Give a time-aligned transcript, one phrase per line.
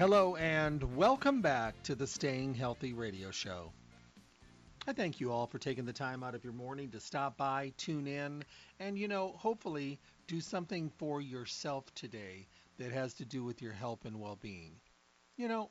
[0.00, 3.70] Hello and welcome back to the Staying Healthy Radio Show.
[4.88, 7.74] I thank you all for taking the time out of your morning to stop by,
[7.76, 8.42] tune in,
[8.78, 12.46] and, you know, hopefully do something for yourself today
[12.78, 14.72] that has to do with your health and well being.
[15.36, 15.68] You know,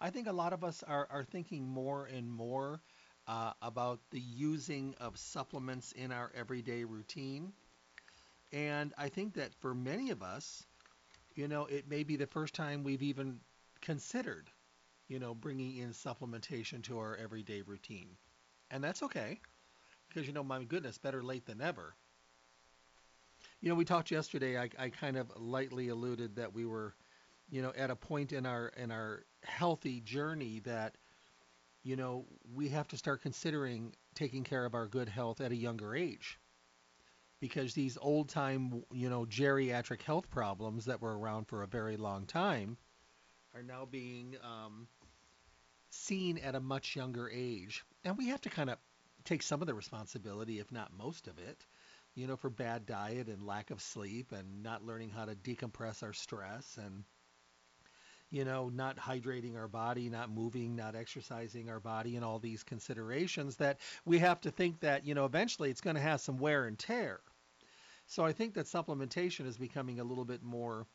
[0.00, 2.80] I think a lot of us are, are thinking more and more
[3.28, 7.52] uh, about the using of supplements in our everyday routine.
[8.52, 10.66] And I think that for many of us,
[11.36, 13.38] you know, it may be the first time we've even
[13.80, 14.50] considered,
[15.08, 18.16] you know, bringing in supplementation to our everyday routine.
[18.70, 19.40] And that's okay
[20.08, 21.94] because, you know, my goodness, better late than never.
[23.60, 26.94] You know, we talked yesterday, I, I kind of lightly alluded that we were,
[27.50, 30.96] you know, at a point in our in our healthy journey that,
[31.82, 35.56] you know, we have to start considering taking care of our good health at a
[35.56, 36.38] younger age.
[37.40, 41.96] Because these old time, you know, geriatric health problems that were around for a very
[41.96, 42.76] long time
[43.54, 44.88] are now being um,
[45.90, 47.84] seen at a much younger age.
[48.04, 48.78] And we have to kind of
[49.24, 51.64] take some of the responsibility, if not most of it,
[52.14, 56.02] you know, for bad diet and lack of sleep and not learning how to decompress
[56.02, 57.04] our stress and,
[58.30, 62.62] you know, not hydrating our body, not moving, not exercising our body, and all these
[62.62, 66.38] considerations that we have to think that, you know, eventually it's going to have some
[66.38, 67.20] wear and tear.
[68.06, 70.86] So I think that supplementation is becoming a little bit more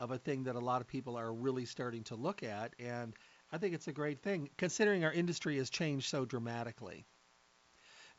[0.00, 2.74] of a thing that a lot of people are really starting to look at.
[2.78, 3.14] And
[3.52, 7.04] I think it's a great thing considering our industry has changed so dramatically.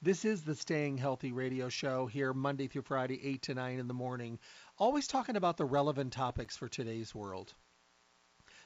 [0.01, 3.87] This is the Staying Healthy radio show here Monday through Friday, 8 to 9 in
[3.89, 4.39] the morning,
[4.77, 7.53] always talking about the relevant topics for today's world.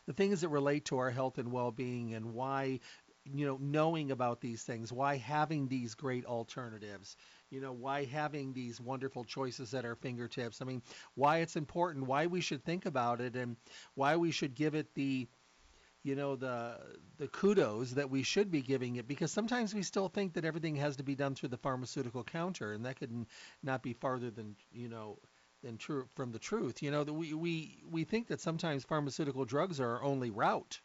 [0.06, 2.82] The things that relate to our health and well being and why
[3.26, 7.16] you know knowing about these things why having these great alternatives
[7.50, 10.62] you know why having these wonderful choices at our fingertips.
[10.62, 10.82] I mean
[11.16, 13.56] why it's important why we should think about it and
[13.96, 15.28] why we should give it the
[16.04, 16.78] you know the
[17.18, 20.76] the kudos that we should be giving it because sometimes we still think that everything
[20.76, 23.26] has to be done through the pharmaceutical counter and that could
[23.62, 25.18] not be farther than you know
[25.64, 26.84] than true from the truth.
[26.84, 30.82] You know that we we we think that sometimes pharmaceutical drugs are our only route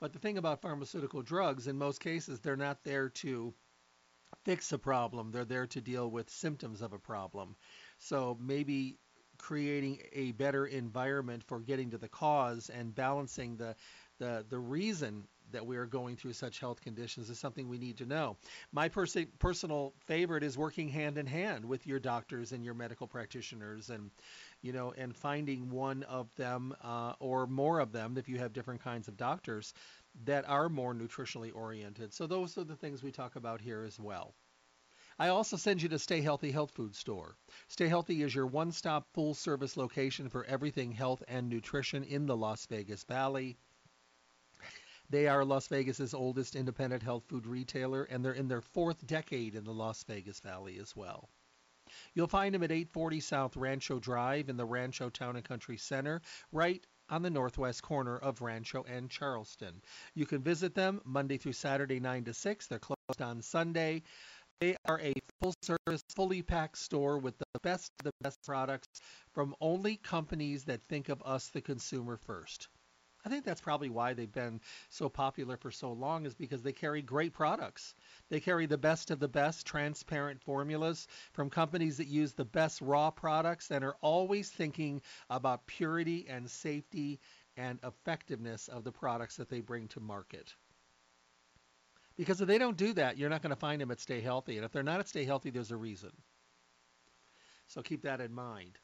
[0.00, 3.54] but the thing about pharmaceutical drugs, in most cases, they're not there to
[4.44, 5.30] fix a problem.
[5.30, 7.56] They're there to deal with symptoms of a problem.
[7.98, 8.98] So maybe
[9.38, 13.74] creating a better environment for getting to the cause and balancing the
[14.18, 17.96] the, the reason that we are going through such health conditions is something we need
[17.96, 18.36] to know.
[18.70, 23.06] My pers- personal favorite is working hand in hand with your doctors and your medical
[23.06, 24.10] practitioners, and
[24.62, 28.52] you know, and finding one of them uh, or more of them if you have
[28.52, 29.72] different kinds of doctors
[30.24, 32.12] that are more nutritionally oriented.
[32.12, 34.34] So those are the things we talk about here as well.
[35.18, 37.36] I also send you to Stay Healthy Health Food Store.
[37.68, 42.26] Stay Healthy is your one stop full service location for everything health and nutrition in
[42.26, 43.58] the Las Vegas Valley.
[45.10, 49.54] They are Las Vegas's oldest independent health food retailer, and they're in their fourth decade
[49.54, 51.28] in the Las Vegas Valley as well.
[52.14, 56.20] You'll find them at 840 South Rancho Drive in the Rancho Town and Country Center,
[56.52, 59.82] right on the northwest corner of Rancho and Charleston.
[60.14, 62.66] You can visit them Monday through Saturday, 9 to 6.
[62.66, 64.02] They're closed on Sunday.
[64.60, 69.00] They are a full service, fully packed store with the best of the best products
[69.32, 72.68] from only companies that think of us, the consumer, first.
[73.24, 76.72] I think that's probably why they've been so popular for so long is because they
[76.72, 77.94] carry great products.
[78.30, 82.80] They carry the best of the best transparent formulas from companies that use the best
[82.80, 87.20] raw products and are always thinking about purity and safety
[87.56, 90.54] and effectiveness of the products that they bring to market.
[92.16, 94.56] Because if they don't do that, you're not going to find them at Stay Healthy.
[94.56, 96.10] And if they're not at Stay Healthy, there's a reason.
[97.66, 98.78] So keep that in mind.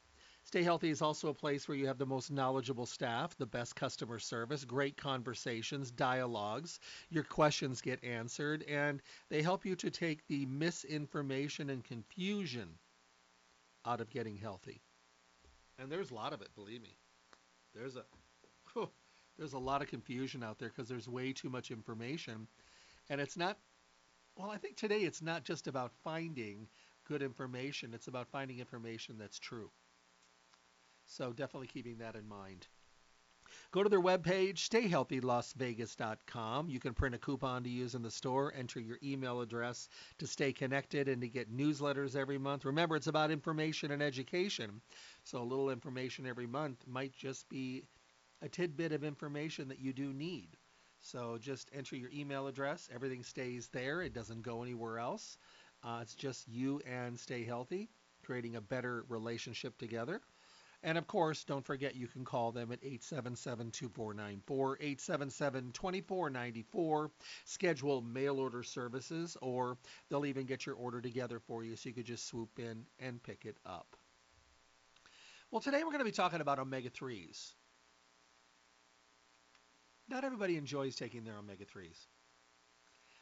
[0.47, 3.75] Stay Healthy is also a place where you have the most knowledgeable staff, the best
[3.75, 6.79] customer service, great conversations, dialogues.
[7.09, 12.69] Your questions get answered, and they help you to take the misinformation and confusion
[13.85, 14.79] out of getting healthy.
[15.79, 16.95] And there's a lot of it, believe me.
[17.75, 18.05] There's a
[19.37, 22.47] there's a lot of confusion out there because there's way too much information,
[23.09, 23.57] and it's not.
[24.37, 26.69] Well, I think today it's not just about finding
[27.05, 27.93] good information.
[27.93, 29.69] It's about finding information that's true.
[31.07, 32.67] So definitely keeping that in mind.
[33.71, 36.69] Go to their webpage, stayhealthylasvegas.com.
[36.69, 39.87] You can print a coupon to use in the store, enter your email address
[40.17, 42.65] to stay connected and to get newsletters every month.
[42.65, 44.81] Remember, it's about information and education.
[45.23, 47.85] So a little information every month might just be
[48.41, 50.57] a tidbit of information that you do need.
[50.99, 52.89] So just enter your email address.
[52.93, 54.01] Everything stays there.
[54.01, 55.37] It doesn't go anywhere else.
[55.83, 57.87] Uh, it's just you and Stay Healthy,
[58.23, 60.21] creating a better relationship together.
[60.83, 67.11] And of course, don't forget you can call them at 877 2494, 877 2494,
[67.45, 69.77] schedule mail order services, or
[70.09, 73.21] they'll even get your order together for you so you could just swoop in and
[73.23, 73.95] pick it up.
[75.49, 77.53] Well, today we're going to be talking about omega 3s.
[80.09, 82.05] Not everybody enjoys taking their omega 3s.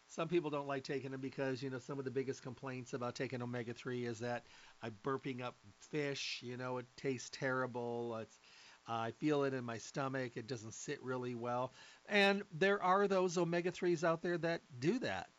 [0.08, 3.16] Some people don't like taking them because, you know, some of the biggest complaints about
[3.16, 4.46] taking omega 3 is that
[4.82, 5.56] I'm burping up
[5.92, 8.16] fish, you know, it tastes terrible.
[8.18, 8.40] It's,
[8.88, 10.38] uh, I feel it in my stomach.
[10.38, 11.74] It doesn't sit really well.
[12.08, 15.30] And there are those omega 3s out there that do that.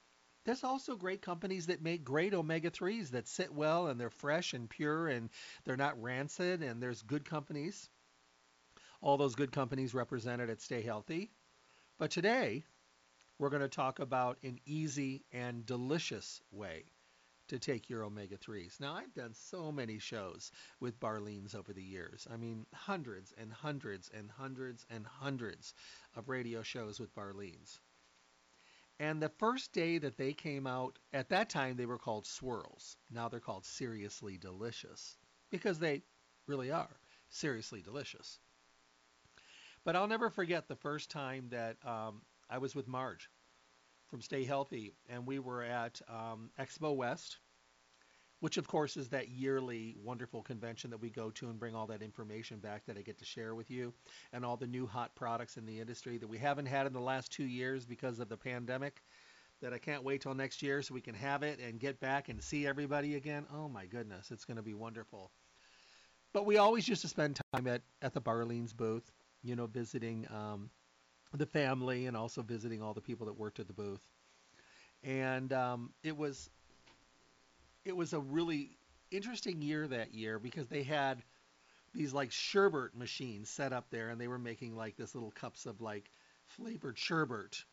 [0.44, 4.52] There's also great companies that make great omega 3s that sit well and they're fresh
[4.52, 5.30] and pure and
[5.64, 6.62] they're not rancid.
[6.62, 7.88] And there's good companies.
[9.00, 11.30] All those good companies represented at Stay Healthy.
[11.98, 12.64] But today,
[13.38, 16.84] we're going to talk about an easy and delicious way
[17.48, 18.80] to take your omega 3s.
[18.80, 20.50] Now, I've done so many shows
[20.80, 22.26] with Barleans over the years.
[22.32, 25.74] I mean, hundreds and hundreds and hundreds and hundreds
[26.16, 27.78] of radio shows with Barleans.
[28.98, 32.96] And the first day that they came out, at that time they were called swirls.
[33.10, 35.16] Now they're called seriously delicious
[35.50, 36.02] because they
[36.46, 36.96] really are
[37.28, 38.38] seriously delicious.
[39.84, 43.28] But I'll never forget the first time that um, I was with Marge
[44.08, 47.38] from Stay Healthy, and we were at um, Expo West,
[48.40, 51.88] which of course is that yearly wonderful convention that we go to and bring all
[51.88, 53.92] that information back that I get to share with you,
[54.32, 57.00] and all the new hot products in the industry that we haven't had in the
[57.00, 59.02] last two years because of the pandemic.
[59.62, 62.28] That I can't wait till next year so we can have it and get back
[62.28, 63.46] and see everybody again.
[63.50, 65.30] Oh my goodness, it's going to be wonderful.
[66.34, 69.10] But we always used to spend time at, at the Barleans booth,
[69.42, 70.68] you know, visiting um,
[71.32, 74.00] the family and also visiting all the people that worked at the booth.
[75.02, 76.50] And um, it was
[77.84, 78.76] it was a really
[79.10, 81.22] interesting year that year because they had
[81.94, 85.66] these like sherbet machines set up there and they were making like this little cups
[85.66, 86.10] of like
[86.46, 87.64] flavored sherbet.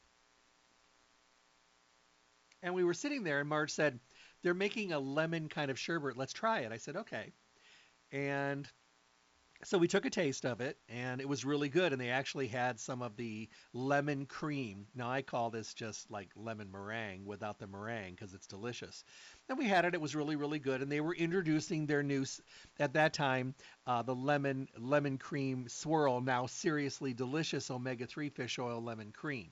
[2.61, 3.99] And we were sitting there and Marge said,
[4.41, 6.15] they're making a lemon kind of sherbet.
[6.15, 6.71] Let's try it.
[6.71, 7.31] I said, okay.
[8.11, 8.67] And
[9.65, 12.47] so we took a taste of it and it was really good and they actually
[12.47, 14.87] had some of the lemon cream.
[14.95, 19.03] Now i call this just like lemon meringue without the meringue because it's delicious.
[19.49, 22.25] And we had it it was really really good and they were introducing their new
[22.79, 23.55] at that time
[23.87, 29.49] uh, the lemon lemon cream swirl now seriously delicious omega-3 fish oil lemon cream.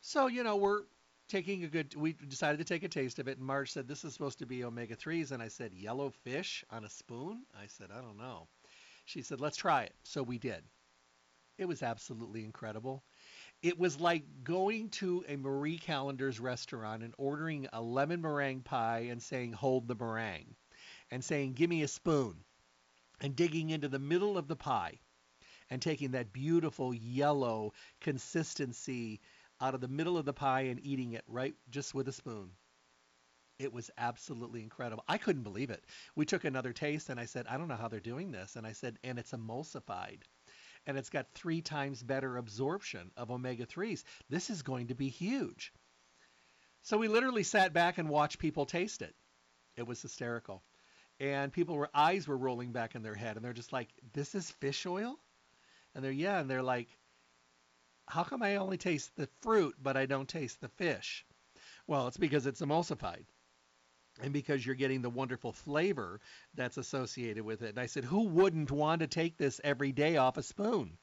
[0.00, 0.82] So you know we're
[1.28, 4.04] taking a good we decided to take a taste of it and marge said this
[4.04, 7.42] is supposed to be omega-3s and i said yellow fish on a spoon?
[7.60, 8.46] I said i don't know
[9.06, 9.94] she said, let's try it.
[10.04, 10.62] So we did.
[11.58, 13.02] It was absolutely incredible.
[13.62, 19.06] It was like going to a Marie Callender's restaurant and ordering a lemon meringue pie
[19.10, 20.54] and saying, hold the meringue,
[21.10, 22.34] and saying, give me a spoon,
[23.20, 24.98] and digging into the middle of the pie
[25.70, 29.20] and taking that beautiful yellow consistency
[29.60, 32.50] out of the middle of the pie and eating it right just with a spoon.
[33.58, 35.02] It was absolutely incredible.
[35.08, 35.82] I couldn't believe it.
[36.14, 38.54] We took another taste and I said, I don't know how they're doing this.
[38.54, 40.22] And I said, and it's emulsified.
[40.86, 44.04] And it's got three times better absorption of omega 3s.
[44.28, 45.72] This is going to be huge.
[46.82, 49.14] So we literally sat back and watched people taste it.
[49.74, 50.62] It was hysterical.
[51.18, 54.34] And people were eyes were rolling back in their head and they're just like, This
[54.34, 55.18] is fish oil?
[55.94, 56.88] And they're yeah, and they're like,
[58.06, 61.24] How come I only taste the fruit but I don't taste the fish?
[61.86, 63.24] Well, it's because it's emulsified
[64.22, 66.20] and because you're getting the wonderful flavor
[66.54, 67.70] that's associated with it.
[67.70, 70.96] And I said, who wouldn't want to take this every day off a spoon?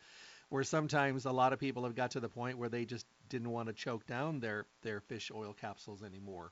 [0.50, 3.50] Where sometimes a lot of people have got to the point where they just didn't
[3.50, 6.52] want to choke down their, their fish oil capsules anymore.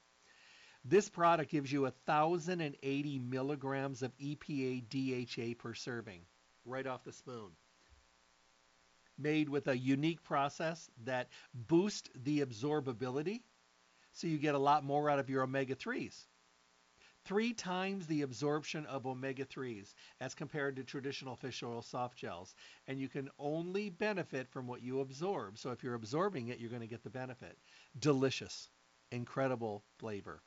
[0.84, 6.22] This product gives you 1,080 milligrams of EPA DHA per serving
[6.66, 7.52] right off the spoon.
[9.20, 13.42] Made with a unique process that boosts the absorbability
[14.14, 16.26] so you get a lot more out of your omega 3s
[17.26, 22.56] three times the absorption of omega-3s as compared to traditional fish oil soft gels.
[22.88, 25.58] And you can only benefit from what you absorb.
[25.58, 27.58] So if you're absorbing it, you're going to get the benefit.
[28.00, 28.70] Delicious,
[29.12, 30.42] incredible flavor.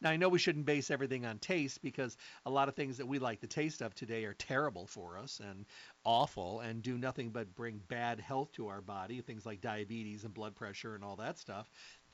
[0.00, 3.06] Now, I know we shouldn't base everything on taste because a lot of things that
[3.06, 5.64] we like the taste of today are terrible for us and
[6.04, 10.34] awful and do nothing but bring bad health to our body, things like diabetes and
[10.34, 11.70] blood pressure and all that stuff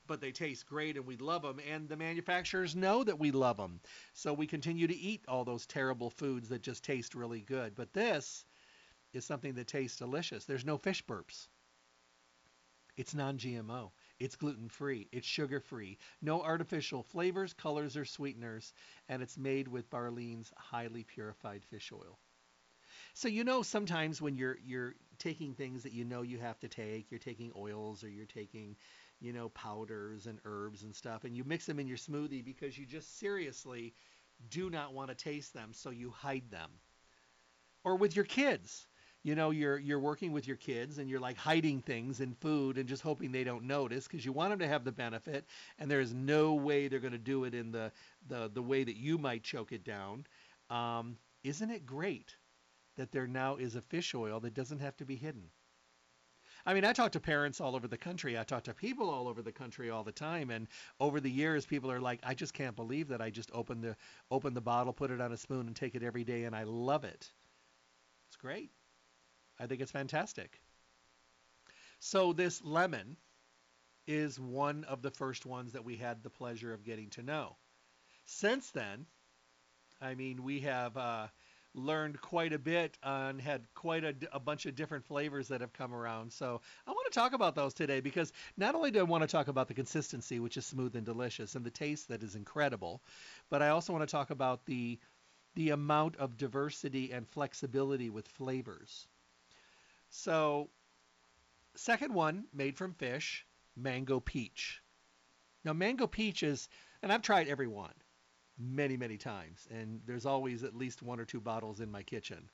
[0.09, 1.61] but they taste great and we love them.
[1.71, 3.81] And the manufacturers know that we love them.
[4.15, 7.77] So we continue to eat all those terrible foods that just taste really good.
[7.77, 8.45] But this
[9.13, 10.45] is something that tastes delicious.
[10.45, 11.47] There's no fish burps.
[12.97, 13.93] It's non GMO.
[14.19, 15.09] It's gluten free.
[15.13, 15.99] It's sugar free.
[16.21, 18.73] No artificial flavors, colors, or sweeteners.
[19.09, 22.19] And it's made with Barlean's highly purified fish oil.
[23.15, 26.69] So you know sometimes when you're you're taking things that you know you have to
[26.69, 28.77] take, you're taking oils or you're taking,
[29.21, 32.79] you know, powders and herbs and stuff and you mix them in your smoothie because
[32.79, 33.95] you just seriously
[34.51, 36.71] do not want to taste them, so you hide them.
[37.83, 38.87] Or with your kids.
[39.25, 42.79] You know, you're you're working with your kids and you're like hiding things in food
[42.79, 45.45] and just hoping they don't notice because you want them to have the benefit
[45.79, 47.91] and there's no way they're going to do it in the,
[48.29, 50.25] the the way that you might choke it down.
[50.71, 52.37] Um, isn't it great
[52.97, 55.51] that there now is a fish oil that doesn't have to be hidden?
[56.67, 58.39] I mean, I talk to parents all over the country.
[58.39, 60.69] I talk to people all over the country all the time, and
[61.01, 63.97] over the years, people are like, "I just can't believe that I just opened the
[64.31, 66.65] open the bottle, put it on a spoon, and take it every day, and I
[66.65, 67.33] love it."
[68.29, 68.71] It's great.
[69.59, 70.61] I think it's fantastic.
[72.01, 73.17] So this lemon
[74.07, 77.57] is one of the first ones that we had the pleasure of getting to know.
[78.25, 79.07] Since then,
[80.01, 81.29] I mean, we have uh,
[81.79, 85.73] learned quite a bit and had quite a, a, bunch of different flavors that have
[85.73, 86.33] come around.
[86.33, 89.29] So I want to talk about those today because not only do I want to
[89.29, 93.01] talk about the consistency, which is smooth and delicious, and the taste that is incredible,
[93.49, 94.99] but I also want to talk about the
[95.55, 99.09] the amount of diversity and flexibility with flavors.
[100.11, 100.71] So,
[101.75, 103.45] second one made from fish,
[103.75, 104.81] mango peach.
[105.65, 106.69] Now, mango peach is,
[107.03, 107.95] and I've tried every one
[108.59, 112.49] many, many times, and there's always at least one or two bottles in my kitchen.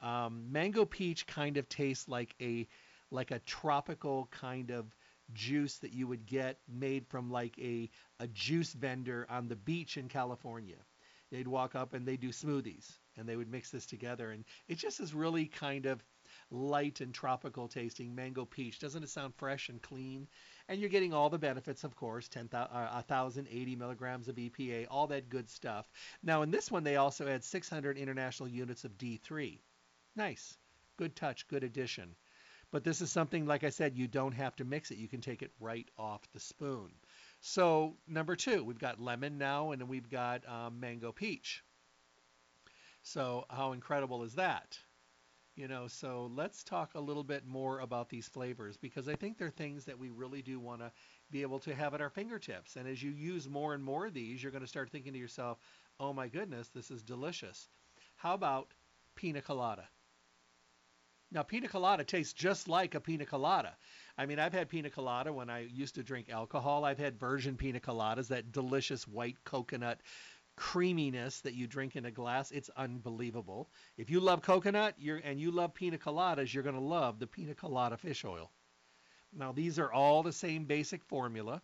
[0.00, 2.66] Um, mango peach kind of tastes like a
[3.10, 4.86] like a tropical kind of
[5.34, 9.96] juice that you would get made from like a, a juice vendor on the beach
[9.96, 10.78] in California.
[11.30, 14.76] They'd walk up and they do smoothies and they would mix this together and it
[14.76, 16.02] just is really kind of
[16.50, 18.78] light and tropical tasting mango peach.
[18.78, 20.28] Doesn't it sound fresh and clean?
[20.72, 25.06] And you're getting all the benefits, of course, 10, uh, 1,080 milligrams of EPA, all
[25.08, 25.90] that good stuff.
[26.22, 29.58] Now, in this one, they also add 600 international units of D3.
[30.16, 30.56] Nice.
[30.96, 32.16] Good touch, good addition.
[32.70, 34.96] But this is something, like I said, you don't have to mix it.
[34.96, 36.90] You can take it right off the spoon.
[37.42, 41.62] So, number two, we've got lemon now, and then we've got um, mango peach.
[43.02, 44.78] So, how incredible is that?
[45.54, 49.36] You know, so let's talk a little bit more about these flavors because I think
[49.36, 50.90] they're things that we really do want to
[51.30, 52.76] be able to have at our fingertips.
[52.76, 55.18] And as you use more and more of these, you're going to start thinking to
[55.18, 55.58] yourself,
[56.00, 57.68] oh my goodness, this is delicious.
[58.16, 58.72] How about
[59.14, 59.86] pina colada?
[61.30, 63.76] Now, pina colada tastes just like a pina colada.
[64.16, 66.84] I mean, I've had pina colada when I used to drink alcohol.
[66.84, 70.00] I've had virgin pina coladas, that delicious white coconut
[70.56, 72.50] creaminess that you drink in a glass.
[72.50, 73.70] It's unbelievable.
[73.96, 77.26] If you love coconut you're, and you love pina coladas, you're going to love the
[77.26, 78.50] pina colada fish oil.
[79.32, 81.62] Now, these are all the same basic formula,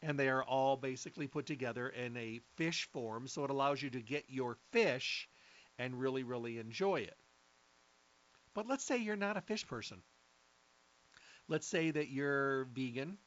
[0.00, 3.90] and they are all basically put together in a fish form, so it allows you
[3.90, 5.28] to get your fish
[5.78, 7.16] and really, really enjoy it.
[8.54, 10.02] But let's say you're not a fish person.
[11.48, 13.18] Let's say that you're vegan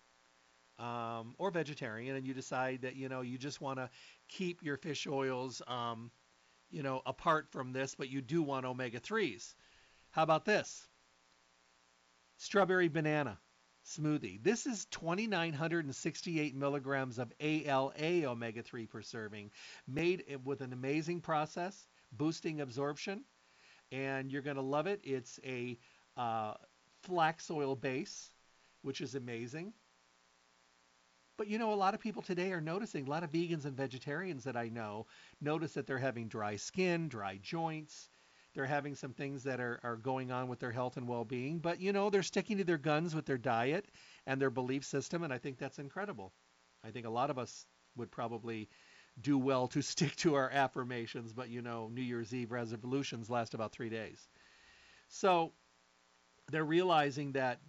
[0.79, 3.89] um, or vegetarian, and you decide that you know you just want to
[4.27, 6.12] keep your fish oils, um,
[6.70, 9.55] you know, apart from this, but you do want omega threes.
[10.12, 10.88] How about this?
[12.38, 13.39] Strawberry banana
[13.86, 14.41] smoothie.
[14.44, 19.51] This is 2,968 milligrams of ALA omega 3 per serving,
[19.88, 23.24] made with an amazing process, boosting absorption,
[23.91, 25.01] and you're going to love it.
[25.03, 25.77] It's a
[26.17, 26.55] uh,
[27.03, 28.32] flax oil base,
[28.82, 29.74] which is amazing.
[31.38, 33.75] But you know, a lot of people today are noticing, a lot of vegans and
[33.75, 35.06] vegetarians that I know
[35.42, 38.10] notice that they're having dry skin, dry joints.
[38.54, 41.60] They're having some things that are, are going on with their health and well being.
[41.60, 43.86] But you know, they're sticking to their guns with their diet
[44.25, 45.24] and their belief system.
[45.24, 46.32] And I think that's incredible.
[46.84, 47.65] I think a lot of us
[47.98, 48.70] would probably
[49.22, 51.34] do well to stick to our affirmations.
[51.34, 54.30] But you know, New Year's Eve resolutions last about three days.
[55.10, 55.51] So
[56.51, 57.60] they're realizing that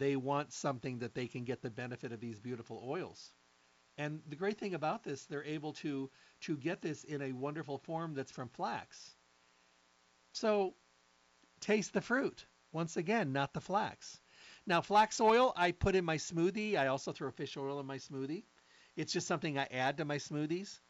[0.00, 3.32] they want something that they can get the benefit of these beautiful oils.
[3.98, 7.76] And the great thing about this, they're able to to get this in a wonderful
[7.78, 9.14] form that's from flax.
[10.32, 10.74] So
[11.60, 12.46] taste the fruit.
[12.72, 14.20] Once again, not the flax.
[14.66, 16.76] Now, flax oil I put in my smoothie.
[16.76, 18.44] I also throw fish oil in my smoothie.
[18.96, 20.80] It's just something I add to my smoothies.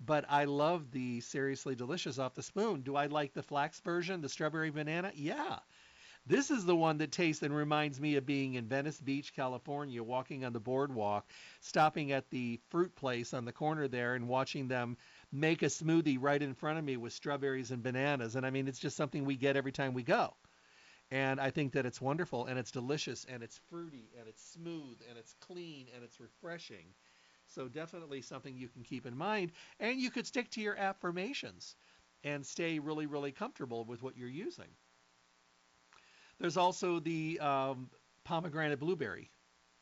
[0.00, 2.80] But I love the seriously delicious off the spoon.
[2.82, 5.12] Do I like the flax version, the strawberry banana?
[5.14, 5.58] Yeah.
[6.30, 10.02] This is the one that tastes and reminds me of being in Venice Beach, California,
[10.02, 14.68] walking on the boardwalk, stopping at the fruit place on the corner there and watching
[14.68, 14.96] them
[15.32, 18.36] make a smoothie right in front of me with strawberries and bananas.
[18.36, 20.36] And I mean, it's just something we get every time we go.
[21.10, 25.00] And I think that it's wonderful and it's delicious and it's fruity and it's smooth
[25.08, 26.94] and it's clean and it's refreshing.
[27.46, 29.52] So definitely something you can keep in mind.
[29.80, 31.76] And you could stick to your affirmations.
[32.24, 34.70] and stay really, really comfortable with what you're using.
[36.40, 37.90] There's also the um,
[38.24, 39.30] pomegranate blueberry,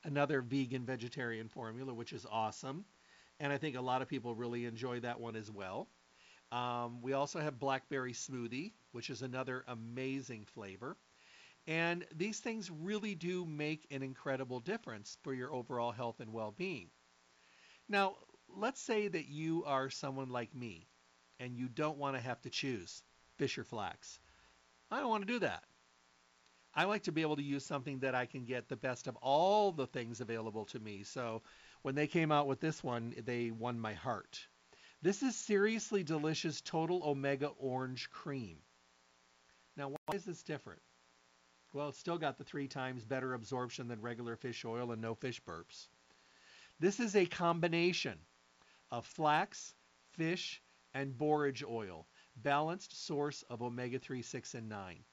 [0.03, 2.85] another vegan vegetarian formula, which is awesome.
[3.38, 5.88] And I think a lot of people really enjoy that one as well.
[6.50, 10.97] Um, we also have blackberry smoothie, which is another amazing flavor.
[11.69, 16.50] And these things really do make an incredible difference for your overall health and well
[16.57, 16.88] being.
[17.88, 18.17] Now,
[18.49, 20.88] let's say that you are someone like me
[21.38, 23.05] and you don't want to have to choose
[23.37, 24.19] fish or flax.
[24.91, 25.62] I don't want to do that.
[26.75, 29.17] I like to be able to use something that I can get the best of
[29.17, 31.03] all the things available to me.
[31.03, 31.43] So
[31.83, 34.47] when they came out with this one, they won my heart.
[35.01, 38.59] This is seriously delicious total omega orange cream.
[39.77, 40.83] Now, why is this different?
[41.73, 45.15] Well, it's still got the three times better absorption than regular fish oil and no
[45.15, 45.89] fish burps.
[46.81, 48.19] This is a combination
[48.91, 49.75] of flax,
[50.13, 50.63] fish,
[50.95, 52.07] and borage oil,
[52.37, 55.05] balanced source of omega-3, 6, and 9.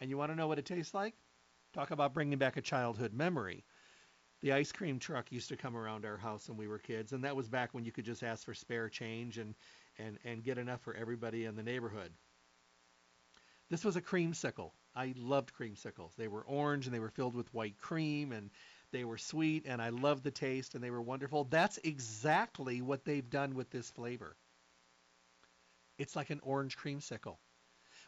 [0.00, 1.14] And you want to know what it tastes like?
[1.72, 3.64] Talk about bringing back a childhood memory.
[4.40, 7.22] The ice cream truck used to come around our house when we were kids, and
[7.24, 9.54] that was back when you could just ask for spare change and,
[9.98, 12.12] and, and get enough for everybody in the neighborhood.
[13.68, 14.72] This was a creamsicle.
[14.96, 16.16] I loved creamsicles.
[16.16, 18.50] They were orange and they were filled with white cream and
[18.90, 21.44] they were sweet and I loved the taste and they were wonderful.
[21.44, 24.36] That's exactly what they've done with this flavor.
[25.98, 27.36] It's like an orange creamsicle.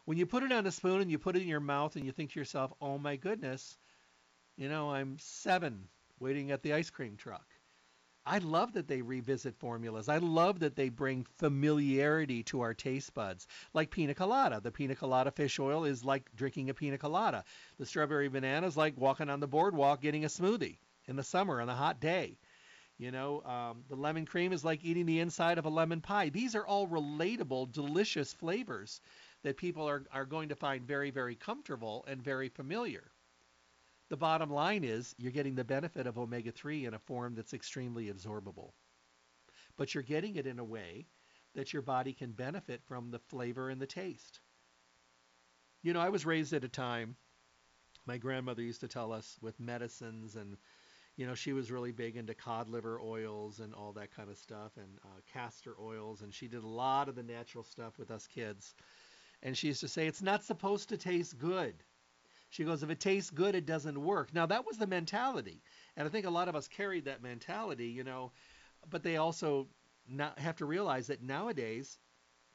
[0.05, 2.05] When you put it on a spoon and you put it in your mouth and
[2.05, 3.77] you think to yourself, oh my goodness,
[4.57, 5.87] you know, I'm seven
[6.19, 7.45] waiting at the ice cream truck.
[8.25, 10.07] I love that they revisit formulas.
[10.07, 14.61] I love that they bring familiarity to our taste buds, like pina colada.
[14.61, 17.43] The pina colada fish oil is like drinking a pina colada.
[17.77, 21.59] The strawberry banana is like walking on the boardwalk getting a smoothie in the summer
[21.59, 22.37] on a hot day.
[22.97, 26.29] You know, um, the lemon cream is like eating the inside of a lemon pie.
[26.29, 29.01] These are all relatable, delicious flavors
[29.43, 33.11] that people are, are going to find very, very comfortable and very familiar.
[34.09, 37.53] The bottom line is you're getting the benefit of omega 3 in a form that's
[37.53, 38.71] extremely absorbable.
[39.77, 41.07] But you're getting it in a way
[41.55, 44.39] that your body can benefit from the flavor and the taste.
[45.81, 47.15] You know, I was raised at a time,
[48.05, 50.57] my grandmother used to tell us with medicines, and,
[51.15, 54.37] you know, she was really big into cod liver oils and all that kind of
[54.37, 58.11] stuff, and uh, castor oils, and she did a lot of the natural stuff with
[58.11, 58.75] us kids.
[59.45, 61.75] And she used to say, it's not supposed to taste good.
[62.49, 64.33] She goes, if it tastes good, it doesn't work.
[64.33, 65.61] Now, that was the mentality.
[65.97, 68.31] And I think a lot of us carried that mentality, you know,
[68.89, 69.67] but they also
[70.07, 71.99] not have to realize that nowadays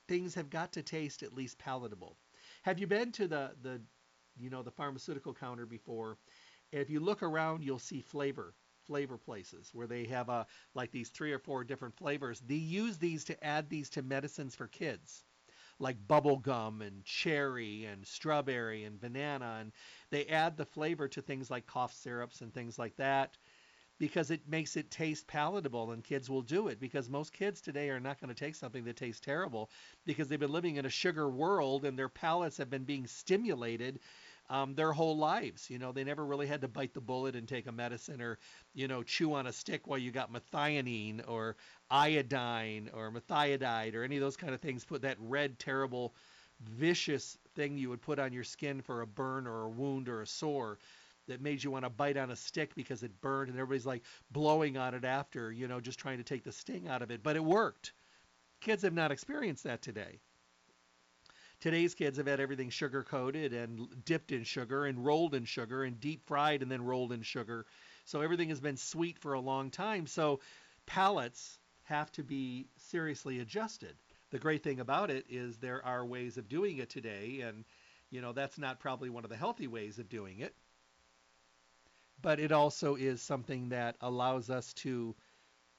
[0.07, 2.17] things have got to taste at least palatable.
[2.63, 3.83] Have you been to the, the
[4.39, 6.17] you know, the pharmaceutical counter before?
[6.73, 8.55] If you look around, you'll see flavor
[8.87, 12.41] flavor places where they have a like these three or four different flavors.
[12.47, 15.25] They use these to add these to medicines for kids
[15.79, 19.73] like bubble gum and cherry and strawberry and banana and
[20.11, 23.37] they add the flavor to things like cough syrups and things like that
[23.99, 27.91] because it makes it taste palatable and kids will do it because most kids today
[27.91, 29.71] are not going to take something that tastes terrible
[30.07, 33.99] because they've been living in a sugar world and their palates have been being stimulated
[34.51, 35.69] um, their whole lives.
[35.71, 38.39] You know, they never really had to bite the bullet and take a medicine or,
[38.75, 41.57] you know, chew on a stick while you got methionine or
[41.91, 44.85] iodine or methiodide or any of those kind of things.
[44.85, 46.15] Put that red, terrible,
[46.61, 50.23] vicious thing you would put on your skin for a burn or a wound or
[50.23, 50.79] a sore
[51.27, 54.03] that made you want to bite on a stick because it burned and everybody's like
[54.31, 57.23] blowing on it after, you know, just trying to take the sting out of it.
[57.23, 57.93] But it worked.
[58.61, 60.21] Kids have not experienced that today.
[61.61, 65.83] Today's kids have had everything sugar coated and dipped in sugar and rolled in sugar
[65.83, 67.67] and deep fried and then rolled in sugar.
[68.05, 70.07] So everything has been sweet for a long time.
[70.07, 70.39] So
[70.87, 73.97] palates have to be seriously adjusted.
[74.31, 77.65] The great thing about it is there are ways of doing it today and
[78.11, 80.55] you know that's not probably one of the healthy ways of doing it.
[82.23, 85.17] But it also is something that allows us to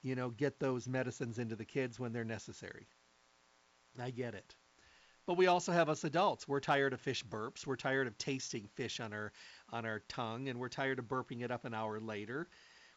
[0.02, 2.88] you know get those medicines into the kids when they're necessary.
[3.98, 4.56] I get it.
[5.30, 6.48] But we also have us adults.
[6.48, 7.68] We're tired of fish burps.
[7.68, 9.32] We're tired of tasting fish on our
[9.72, 12.48] on our tongue, and we're tired of burping it up an hour later.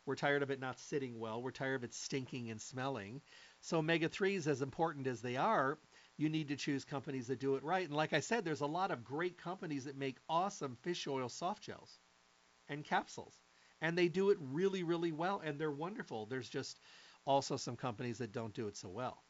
[0.06, 1.42] We're tired of it not sitting well.
[1.42, 3.20] We're tired of it stinking and smelling.
[3.60, 5.76] So omega 3s, as important as they are,
[6.16, 7.86] you need to choose companies that do it right.
[7.86, 11.28] And like I said, there's a lot of great companies that make awesome fish oil
[11.28, 11.98] soft gels
[12.70, 13.42] and capsules.
[13.82, 16.24] And they do it really, really well, and they're wonderful.
[16.24, 16.78] There's just
[17.26, 19.22] also some companies that don't do it so well.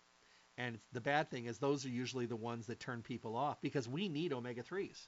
[0.59, 3.89] And the bad thing is those are usually the ones that turn people off because
[3.89, 5.07] we need omega 3s.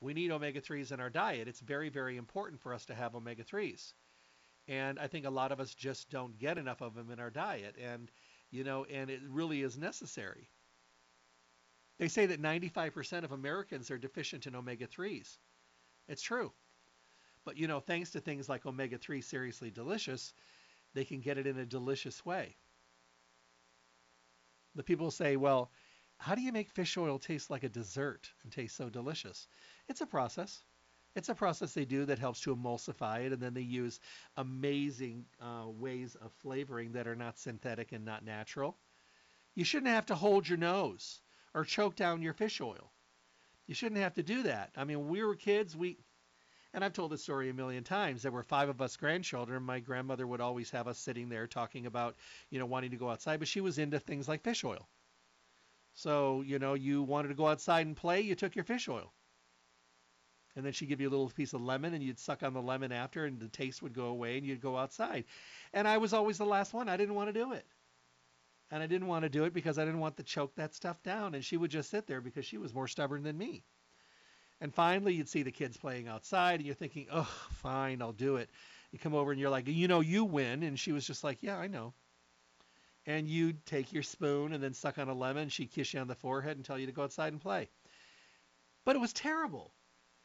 [0.00, 1.48] We need omega 3s in our diet.
[1.48, 3.94] It's very, very important for us to have omega 3s.
[4.68, 7.30] And I think a lot of us just don't get enough of them in our
[7.30, 7.76] diet.
[7.82, 8.10] And,
[8.50, 10.48] you know, and it really is necessary.
[11.98, 15.38] They say that 95% of Americans are deficient in omega 3s.
[16.08, 16.52] It's true.
[17.44, 20.34] But you know, thanks to things like omega 3 seriously delicious,
[20.94, 22.56] they can get it in a delicious way.
[24.76, 25.70] The people say, well,
[26.18, 29.48] how do you make fish oil taste like a dessert and taste so delicious?
[29.88, 30.62] It's a process.
[31.14, 34.00] It's a process they do that helps to emulsify it, and then they use
[34.36, 38.76] amazing uh, ways of flavoring that are not synthetic and not natural.
[39.54, 41.22] You shouldn't have to hold your nose
[41.54, 42.92] or choke down your fish oil.
[43.66, 44.72] You shouldn't have to do that.
[44.76, 45.96] I mean, we were kids, we,
[46.76, 48.20] and I've told this story a million times.
[48.20, 49.62] There were five of us grandchildren.
[49.62, 52.16] My grandmother would always have us sitting there talking about,
[52.50, 54.86] you know, wanting to go outside, but she was into things like fish oil.
[55.94, 59.10] So, you know, you wanted to go outside and play, you took your fish oil.
[60.54, 62.60] And then she'd give you a little piece of lemon and you'd suck on the
[62.60, 65.24] lemon after and the taste would go away and you'd go outside.
[65.72, 66.90] And I was always the last one.
[66.90, 67.64] I didn't want to do it.
[68.70, 71.02] And I didn't want to do it because I didn't want to choke that stuff
[71.02, 71.34] down.
[71.34, 73.64] And she would just sit there because she was more stubborn than me.
[74.60, 78.36] And finally, you'd see the kids playing outside, and you're thinking, oh, fine, I'll do
[78.36, 78.48] it.
[78.90, 80.62] You come over and you're like, you know, you win.
[80.62, 81.92] And she was just like, yeah, I know
[83.06, 85.48] and you'd take your spoon and then suck on a lemon.
[85.48, 87.68] She'd kiss you on the forehead and tell you to go outside and play.
[88.84, 89.72] But it was terrible.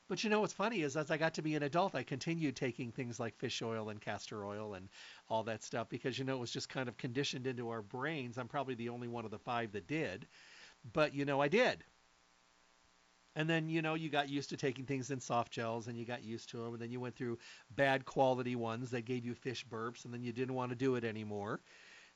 [0.07, 2.55] But you know what's funny is as I got to be an adult, I continued
[2.55, 4.89] taking things like fish oil and castor oil and
[5.29, 8.37] all that stuff because you know it was just kind of conditioned into our brains.
[8.37, 10.27] I'm probably the only one of the five that did.
[10.91, 11.83] But you know, I did.
[13.35, 16.05] And then, you know, you got used to taking things in soft gels and you
[16.05, 16.73] got used to them.
[16.73, 17.37] And then you went through
[17.69, 20.95] bad quality ones that gave you fish burps and then you didn't want to do
[20.95, 21.61] it anymore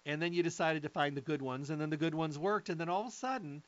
[0.06, 2.70] and then you decided to find the good ones, and then the good ones worked,
[2.70, 3.64] and then all of a sudden,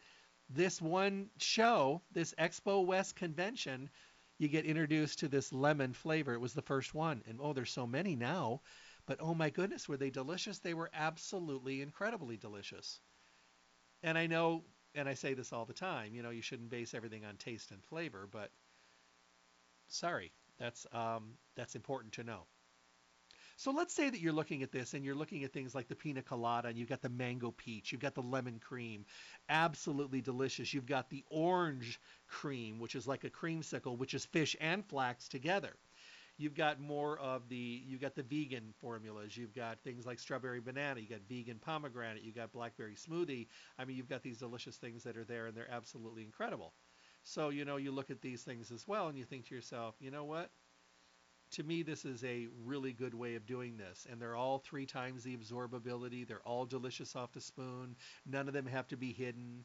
[0.50, 3.90] this one show, this Expo West convention,
[4.38, 6.34] you get introduced to this lemon flavor.
[6.34, 8.62] It was the first one, and oh, there's so many now,
[9.08, 10.60] but oh my goodness, were they delicious?
[10.60, 13.00] They were absolutely incredibly delicious.
[14.04, 14.64] And I know,
[14.96, 17.72] and I say this all the time, you know, you shouldn't base everything on taste
[17.72, 18.52] and flavor, but
[19.88, 22.46] sorry, that's um, that's important to know.
[23.60, 25.96] So let's say that you're looking at this and you're looking at things like the
[25.96, 29.04] pina colada and you've got the mango peach, you've got the lemon cream,
[29.50, 30.76] absolutely delicious.
[30.76, 35.28] You've got the orange cream, which is like a creamsicle, which is fish and flax
[35.28, 35.76] together.
[36.38, 39.36] You've got more of the you've got the vegan formulas.
[39.36, 41.00] You've got things like strawberry banana.
[41.00, 42.24] You got vegan pomegranate.
[42.24, 43.48] You got blackberry smoothie.
[43.78, 46.74] I mean, you've got these delicious things that are there, and they're absolutely incredible.
[47.24, 49.96] So you know, you look at these things as well, and you think to yourself,
[50.00, 50.52] you know what?
[51.52, 54.06] to me, this is a really good way of doing this.
[54.10, 56.28] And they're all three times the absorbability.
[56.28, 57.96] They're all delicious off the spoon.
[58.26, 59.64] None of them have to be hidden.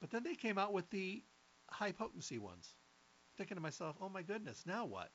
[0.00, 1.22] But then they came out with the
[1.70, 2.74] high potency ones.
[3.36, 5.10] Thinking to myself, oh my goodness, now what?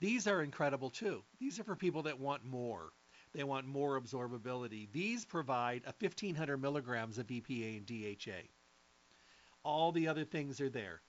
[0.00, 1.24] These are incredible too.
[1.38, 2.92] These are for people that want more.
[3.32, 4.90] They want more absorbability.
[4.92, 8.48] These provide a 1500 milligrams of EPA and DHA.
[9.64, 11.02] All the other things are there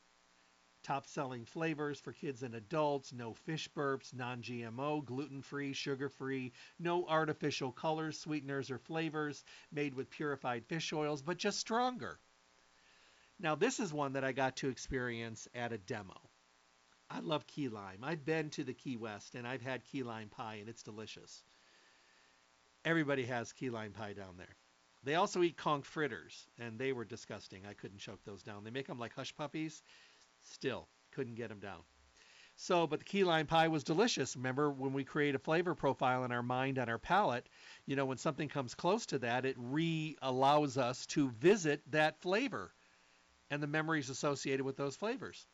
[0.81, 6.09] top selling flavors for kids and adults, no fish burps, non GMO, gluten free, sugar
[6.09, 12.19] free, no artificial colors, sweeteners, or flavors, made with purified fish oils, but just stronger.
[13.39, 16.28] Now, this is one that I got to experience at a demo.
[17.09, 18.03] I love key lime.
[18.03, 21.43] I've been to the Key West and I've had key lime pie and it's delicious.
[22.85, 24.55] Everybody has key lime pie down there.
[25.03, 27.65] They also eat conch fritters, and they were disgusting.
[27.65, 28.63] I couldn't choke those down.
[28.65, 29.81] They make them like hush puppies,
[30.43, 31.81] Still, couldn't get them down.
[32.55, 34.35] So, but the key lime pie was delicious.
[34.35, 37.47] Remember when we create a flavor profile in our mind on our palate,
[37.85, 42.21] you know, when something comes close to that, it re allows us to visit that
[42.21, 42.73] flavor
[43.49, 45.47] and the memories associated with those flavors.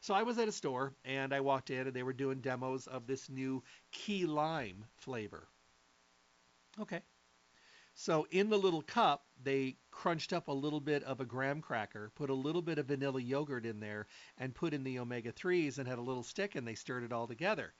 [0.00, 2.86] So I was at a store and I walked in and they were doing demos
[2.86, 5.46] of this new key lime flavor.
[6.80, 7.02] Okay.
[7.94, 12.10] So in the little cup, they crunched up a little bit of a graham cracker,
[12.14, 14.06] put a little bit of vanilla yogurt in there,
[14.38, 17.12] and put in the omega 3s and had a little stick and they stirred it
[17.12, 17.74] all together.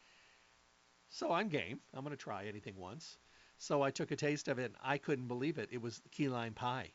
[1.09, 1.81] So I'm game.
[1.95, 3.17] I'm going to try anything once.
[3.57, 5.71] So I took a taste of it and I couldn't believe it.
[5.73, 6.93] It was key lime pie.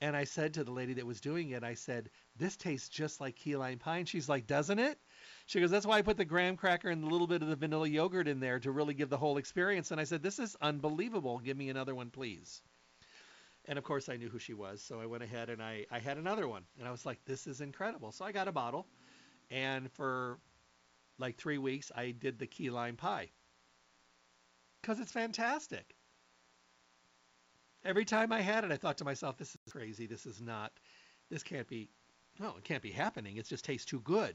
[0.00, 3.20] And I said to the lady that was doing it, I said, This tastes just
[3.20, 3.98] like key lime pie.
[3.98, 4.98] And she's like, Doesn't it?
[5.46, 7.56] She goes, That's why I put the graham cracker and a little bit of the
[7.56, 9.90] vanilla yogurt in there to really give the whole experience.
[9.90, 11.38] And I said, This is unbelievable.
[11.40, 12.62] Give me another one, please.
[13.64, 14.82] And of course, I knew who she was.
[14.82, 16.62] So I went ahead and I, I had another one.
[16.78, 18.12] And I was like, This is incredible.
[18.12, 18.86] So I got a bottle.
[19.50, 20.38] And for
[21.18, 23.30] like three weeks, I did the key lime pie
[24.80, 25.97] because it's fantastic
[27.84, 30.06] every time I had it, I thought to myself, this is crazy.
[30.06, 30.72] This is not,
[31.30, 31.88] this can't be,
[32.38, 33.36] well, it can't be happening.
[33.36, 34.34] It just tastes too good.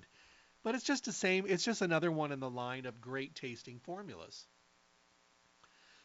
[0.63, 3.79] But it's just the same, it's just another one in the line of great tasting
[3.83, 4.47] formulas.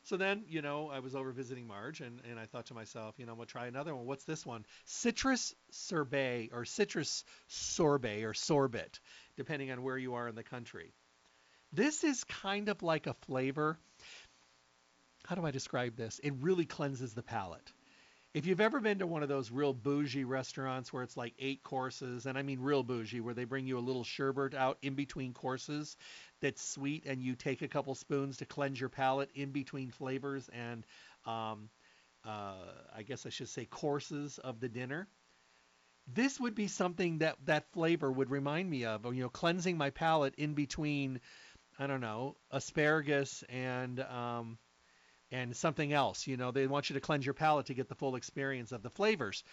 [0.05, 3.17] So then, you know, I was over visiting Marge and, and I thought to myself,
[3.19, 4.07] you know, I'm going to try another one.
[4.07, 4.65] What's this one?
[4.87, 8.99] Citrus sorbet or citrus sorbet or sorbet,
[9.37, 10.95] depending on where you are in the country.
[11.73, 13.79] This is kind of like a flavor.
[15.29, 16.19] How do I describe this?
[16.25, 17.75] It really cleanses the palate.
[18.33, 21.63] If you've ever been to one of those real bougie restaurants where it's like eight
[21.63, 24.95] courses, and I mean real bougie, where they bring you a little sherbet out in
[24.95, 25.99] between courses
[26.41, 30.49] that's sweet, and you take a couple spoons to cleanse your palate in between flavors
[30.49, 30.87] and
[31.27, 31.69] um,
[32.25, 32.65] uh,
[32.97, 35.09] I guess I should say courses of the dinner.
[36.07, 39.91] This would be something that that flavor would remind me of, you know, cleansing my
[39.91, 41.21] palate in between,
[41.79, 44.59] I don't know, asparagus and um,
[45.31, 46.27] and something else.
[46.27, 48.83] You know, they want you to cleanse your palate to get the full experience of
[48.83, 49.45] the flavors.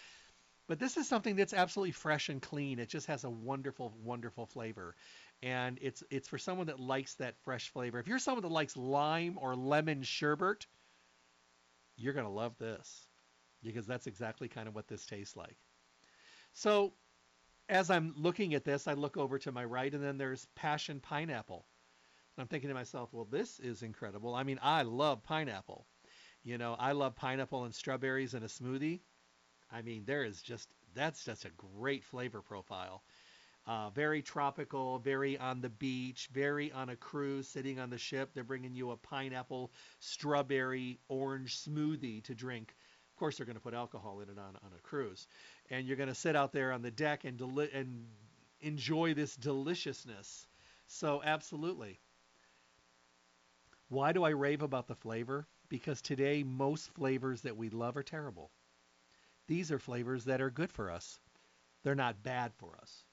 [0.68, 2.78] But this is something that's absolutely fresh and clean.
[2.78, 4.96] It just has a wonderful, wonderful flavor.
[5.42, 8.00] And it's it's for someone that likes that fresh flavor.
[8.00, 10.66] If you're someone that likes lime or lemon sherbet,
[11.96, 13.06] you're to love this
[13.62, 15.56] because that's exactly kind of what this tastes like.
[16.52, 16.94] So
[17.68, 21.00] as I'm looking at this, I look over to my right and then there's passion
[21.00, 21.66] pineapple.
[22.36, 24.34] And I'm thinking to myself, well, this is incredible.
[24.34, 25.86] I mean, I love pineapple.
[26.44, 29.00] You know, I love pineapple and strawberries in a smoothie.
[29.72, 33.02] I mean, there is just, that's just a great flavor profile.
[33.66, 38.30] Uh, very tropical, very on the beach, very on a cruise, sitting on the ship.
[38.32, 42.74] They're bringing you a pineapple, strawberry, orange smoothie to drink.
[43.10, 45.26] Of course, they're going to put alcohol in it on, on a cruise.
[45.70, 48.06] And you're going to sit out there on the deck and, deli- and
[48.60, 50.46] enjoy this deliciousness.
[50.86, 51.98] So, absolutely.
[53.88, 55.46] Why do I rave about the flavor?
[55.68, 58.50] Because today most flavors that we love are terrible.
[59.46, 61.20] These are flavors that are good for us.
[61.82, 63.04] They're not bad for us.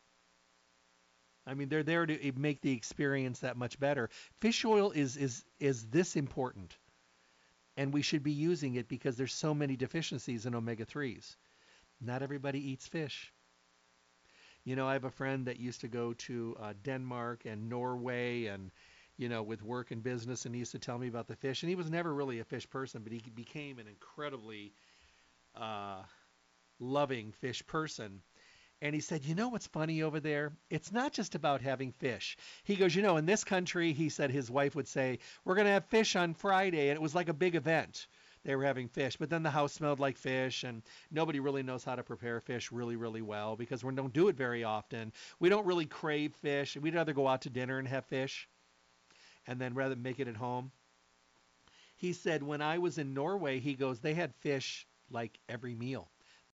[1.45, 4.09] I mean, they're there to make the experience that much better.
[4.39, 6.77] Fish oil is is is this important,
[7.75, 11.38] and we should be using it because there's so many deficiencies in omega threes.
[11.99, 13.33] Not everybody eats fish.
[14.63, 18.45] You know, I have a friend that used to go to uh, Denmark and Norway
[18.45, 18.71] and
[19.17, 21.63] you know, with work and business, and he used to tell me about the fish.
[21.63, 24.73] And he was never really a fish person, but he became an incredibly
[25.56, 26.02] uh,
[26.80, 28.21] loving fish person.
[28.82, 30.52] And he said, You know what's funny over there?
[30.69, 32.38] It's not just about having fish.
[32.63, 35.67] He goes, You know, in this country, he said his wife would say, We're going
[35.67, 36.89] to have fish on Friday.
[36.89, 38.08] And it was like a big event.
[38.43, 41.86] They were having fish, but then the house smelled like fish, and nobody really knows
[41.86, 45.13] how to prepare fish really, really well because we don't do it very often.
[45.39, 46.76] We don't really crave fish.
[46.76, 48.49] We'd rather go out to dinner and have fish
[49.47, 50.71] and then rather make it at home.
[51.95, 56.10] He said when I was in Norway, he goes, they had fish like every meal.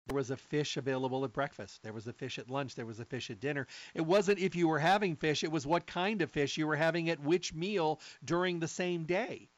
[0.06, 1.82] There was a fish available at breakfast.
[1.82, 2.74] There was a fish at lunch.
[2.74, 3.66] There was a fish at dinner.
[3.94, 6.76] It wasn't if you were having fish, it was what kind of fish you were
[6.76, 9.48] having at which meal during the same day.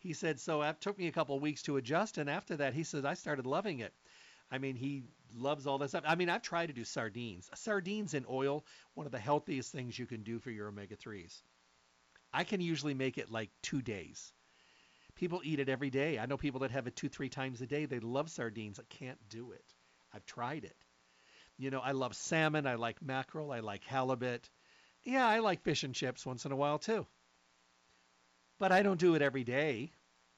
[0.00, 2.18] He said, so it took me a couple of weeks to adjust.
[2.18, 3.94] And after that, he says, I started loving it.
[4.50, 5.04] I mean, he
[5.36, 6.04] loves all that stuff.
[6.06, 7.48] I mean, I've tried to do sardines.
[7.54, 11.42] Sardines in oil, one of the healthiest things you can do for your omega 3s.
[12.34, 14.32] I can usually make it like two days.
[15.14, 16.18] People eat it every day.
[16.18, 17.86] I know people that have it two, three times a day.
[17.86, 18.80] They love sardines.
[18.80, 19.64] I can't do it.
[20.12, 20.76] I've tried it.
[21.56, 22.66] You know, I love salmon.
[22.66, 23.52] I like mackerel.
[23.52, 24.50] I like halibut.
[25.04, 27.06] Yeah, I like fish and chips once in a while too.
[28.58, 29.92] But I don't do it every day.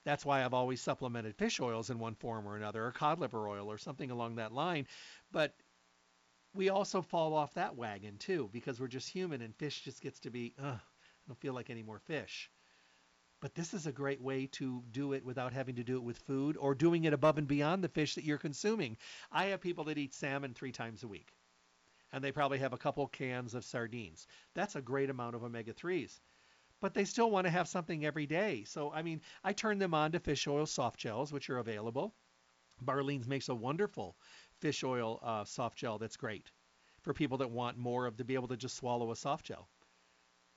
[0.04, 3.48] That's why I've always supplemented fish oils in one form or another, or cod liver
[3.48, 4.86] oil or something along that line.
[5.32, 5.54] But
[6.54, 10.20] we also fall off that wagon too because we're just human and fish just gets
[10.20, 10.80] to be, ugh,
[11.26, 12.50] don't feel like any more fish.
[13.40, 16.18] But this is a great way to do it without having to do it with
[16.18, 18.96] food or doing it above and beyond the fish that you're consuming.
[19.30, 21.32] I have people that eat salmon three times a week,
[22.12, 24.26] and they probably have a couple cans of sardines.
[24.54, 26.18] That's a great amount of omega 3s.
[26.80, 28.64] But they still want to have something every day.
[28.64, 32.14] So, I mean, I turn them on to fish oil soft gels, which are available.
[32.82, 34.16] Barlean's makes a wonderful
[34.60, 36.50] fish oil uh, soft gel that's great
[37.00, 39.68] for people that want more of to be able to just swallow a soft gel.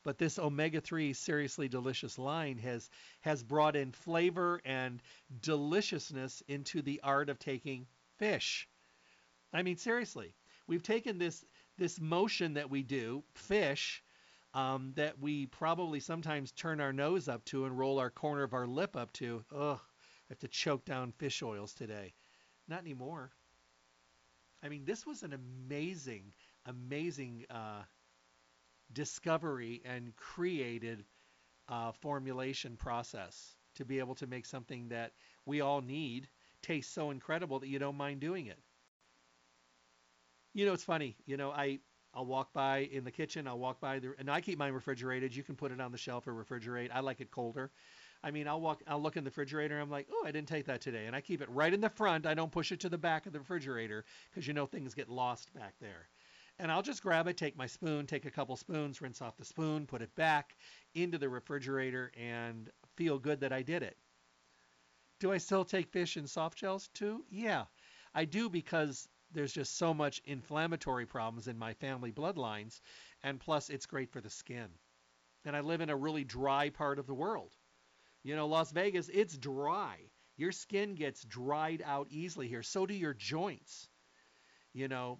[0.03, 2.89] But this omega-3 seriously delicious line has
[3.21, 5.01] has brought in flavor and
[5.41, 7.85] deliciousness into the art of taking
[8.17, 8.67] fish.
[9.51, 10.33] I mean seriously,
[10.67, 11.45] we've taken this
[11.77, 14.03] this motion that we do, fish,
[14.53, 18.53] um, that we probably sometimes turn our nose up to and roll our corner of
[18.53, 19.43] our lip up to.
[19.55, 22.13] Ugh, I have to choke down fish oils today.
[22.67, 23.31] Not anymore.
[24.61, 26.33] I mean, this was an amazing,
[26.65, 27.83] amazing uh,
[28.93, 31.05] discovery and created
[31.67, 35.13] uh, formulation process to be able to make something that
[35.45, 36.27] we all need
[36.61, 38.59] taste so incredible that you don't mind doing it.
[40.53, 41.15] You know, it's funny.
[41.25, 41.79] You know, I
[42.13, 43.47] I'll walk by in the kitchen.
[43.47, 45.35] I'll walk by the and I keep mine refrigerated.
[45.35, 46.89] You can put it on the shelf or refrigerate.
[46.91, 47.71] I like it colder.
[48.21, 49.79] I mean, I'll walk, I'll look in the refrigerator.
[49.79, 51.89] I'm like, oh, I didn't take that today, and I keep it right in the
[51.89, 52.25] front.
[52.25, 55.07] I don't push it to the back of the refrigerator because you know things get
[55.07, 56.09] lost back there.
[56.59, 59.45] And I'll just grab it, take my spoon, take a couple spoons, rinse off the
[59.45, 60.57] spoon, put it back
[60.93, 63.97] into the refrigerator, and feel good that I did it.
[65.19, 67.25] Do I still take fish and soft gels too?
[67.29, 67.65] Yeah,
[68.13, 72.81] I do because there's just so much inflammatory problems in my family bloodlines,
[73.23, 74.67] and plus it's great for the skin.
[75.45, 77.55] And I live in a really dry part of the world.
[78.23, 79.97] You know, Las Vegas, it's dry.
[80.35, 82.63] Your skin gets dried out easily here.
[82.63, 83.87] So do your joints.
[84.73, 85.19] You know,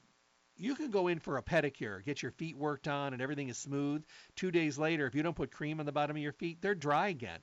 [0.60, 3.58] you can go in for a pedicure, get your feet worked on, and everything is
[3.58, 4.04] smooth.
[4.36, 6.76] Two days later, if you don't put cream on the bottom of your feet, they're
[6.76, 7.40] dry again.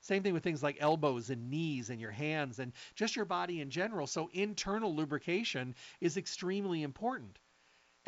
[0.00, 3.60] Same thing with things like elbows and knees and your hands and just your body
[3.60, 4.06] in general.
[4.06, 7.38] So internal lubrication is extremely important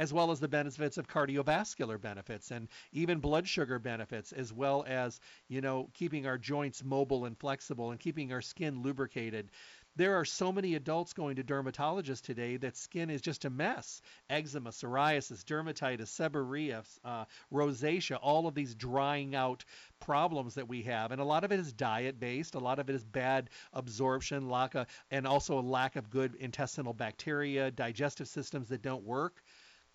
[0.00, 4.82] as well as the benefits of cardiovascular benefits and even blood sugar benefits, as well
[4.88, 9.50] as, you know, keeping our joints mobile and flexible and keeping our skin lubricated.
[9.96, 14.00] There are so many adults going to dermatologists today that skin is just a mess.
[14.28, 19.64] Eczema, psoriasis, dermatitis, seborrhea, uh, rosacea, all of these drying out
[19.98, 21.10] problems that we have.
[21.10, 24.48] And a lot of it is diet based, a lot of it is bad absorption,
[24.48, 29.42] lack of, and also a lack of good intestinal bacteria, digestive systems that don't work.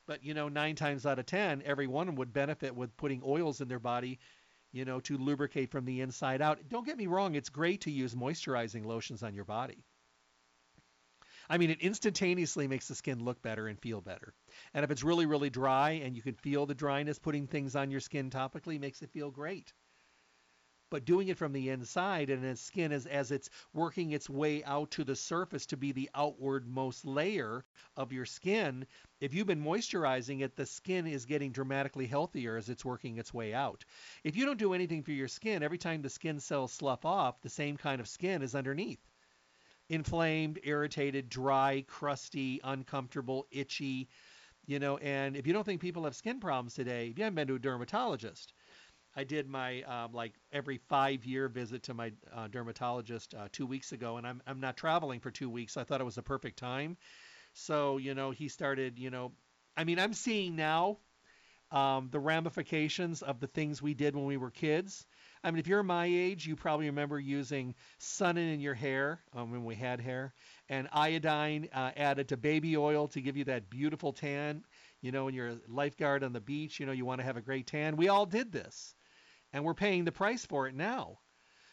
[0.08, 3.68] But you know, nine times out of ten, everyone would benefit with putting oils in
[3.68, 4.20] their body,
[4.76, 6.60] you know, to lubricate from the inside out.
[6.68, 9.86] Don't get me wrong; it's great to use moisturizing lotions on your body.
[11.50, 14.34] I mean, it instantaneously makes the skin look better and feel better.
[14.74, 17.92] And if it's really, really dry and you can feel the dryness, putting things on
[17.92, 19.72] your skin topically makes it feel great
[20.90, 24.64] but doing it from the inside and its skin as, as it's working its way
[24.64, 27.66] out to the surface to be the outwardmost layer
[27.98, 28.86] of your skin.
[29.20, 33.34] If you've been moisturizing it, the skin is getting dramatically healthier as it's working its
[33.34, 33.84] way out.
[34.24, 37.42] If you don't do anything for your skin, every time the skin cells slough off,
[37.42, 39.00] the same kind of skin is underneath.
[39.90, 44.10] Inflamed, irritated, dry, crusty, uncomfortable, itchy,
[44.66, 47.36] you know, and if you don't think people have skin problems today, if you haven't
[47.36, 48.54] been to a dermatologist.
[49.16, 53.66] I did my um, like every five year visit to my uh, dermatologist uh, two
[53.66, 55.74] weeks ago, and I'm I'm not traveling for two weeks.
[55.74, 56.98] So I thought it was a perfect time.
[57.54, 59.34] So you know he started you know,
[59.78, 61.00] I mean I'm seeing now
[61.72, 65.06] um, the ramifications of the things we did when we were kids.
[65.44, 69.52] I mean, if you're my age, you probably remember using Sun-In in your hair um,
[69.52, 70.34] when we had hair,
[70.70, 74.64] and iodine uh, added to baby oil to give you that beautiful tan.
[75.02, 77.38] You know, when you're a lifeguard on the beach, you know, you want to have
[77.38, 77.98] a great tan.
[77.98, 78.96] We all did this
[79.56, 81.18] and we're paying the price for it now.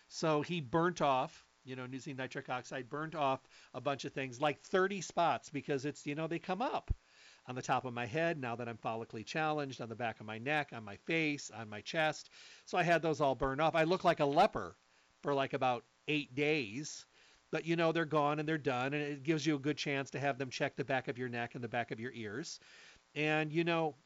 [0.07, 3.41] So he burnt off, you know, using nitric oxide, burnt off
[3.75, 6.95] a bunch of things, like 30 spots, because it's, you know, they come up
[7.49, 10.27] on the top of my head now that I'm follically challenged, on the back of
[10.27, 12.31] my neck, on my face, on my chest.
[12.67, 13.75] So I had those all burned off.
[13.75, 14.77] I look like a leper
[15.25, 17.05] for like about eight days.
[17.51, 20.09] But you know, they're gone and they're done, and it gives you a good chance
[20.11, 22.61] to have them check the back of your neck and the back of your ears.
[23.17, 23.97] And you know,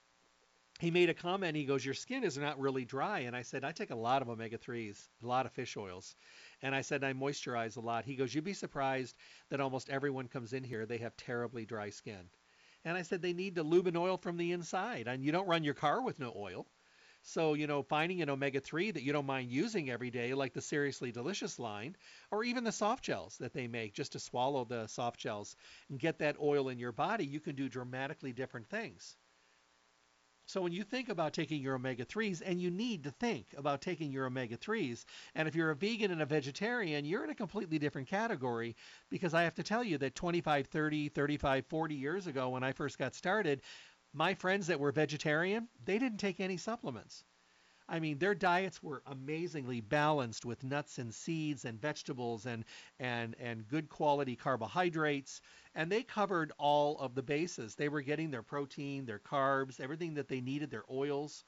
[0.78, 1.56] he made a comment.
[1.56, 4.22] He goes, "Your skin is not really dry." And I said, "I take a lot
[4.22, 6.16] of omega threes, a lot of fish oils."
[6.62, 9.16] And I said, "I moisturize a lot." He goes, "You'd be surprised
[9.48, 10.86] that almost everyone comes in here.
[10.86, 12.30] They have terribly dry skin."
[12.84, 15.48] And I said, "They need to lube and oil from the inside, and you don't
[15.48, 16.66] run your car with no oil."
[17.22, 20.52] So, you know, finding an omega 3 that you don't mind using every day, like
[20.52, 21.96] the Seriously Delicious line,
[22.30, 25.56] or even the soft gels that they make just to swallow the soft gels
[25.88, 29.16] and get that oil in your body, you can do dramatically different things.
[30.46, 34.12] So when you think about taking your omega-3s, and you need to think about taking
[34.12, 35.04] your omega-3s,
[35.34, 38.76] and if you're a vegan and a vegetarian, you're in a completely different category
[39.10, 42.70] because I have to tell you that 25, 30, 35, 40 years ago when I
[42.70, 43.60] first got started,
[44.12, 47.24] my friends that were vegetarian, they didn't take any supplements.
[47.88, 52.64] I mean, their diets were amazingly balanced with nuts and seeds and vegetables and
[52.98, 55.40] and and good quality carbohydrates,
[55.72, 57.76] and they covered all of the bases.
[57.76, 61.44] They were getting their protein, their carbs, everything that they needed, their oils.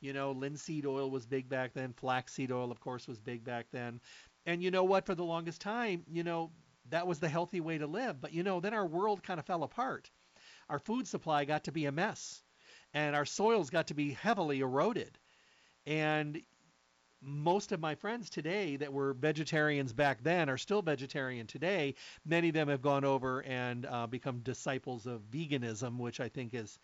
[0.00, 1.92] You know, linseed oil was big back then.
[1.92, 4.00] Flaxseed oil, of course, was big back then.
[4.44, 5.06] And you know what?
[5.06, 6.50] For the longest time, you know,
[6.90, 8.20] that was the healthy way to live.
[8.20, 10.10] But you know, then our world kind of fell apart.
[10.68, 12.42] Our food supply got to be a mess,
[12.92, 15.16] and our soils got to be heavily eroded
[15.86, 16.40] and
[17.22, 21.94] most of my friends today that were vegetarians back then are still vegetarian today.
[22.24, 26.54] Many of them have gone over and uh, become disciples of veganism, which I think
[26.54, 26.78] is,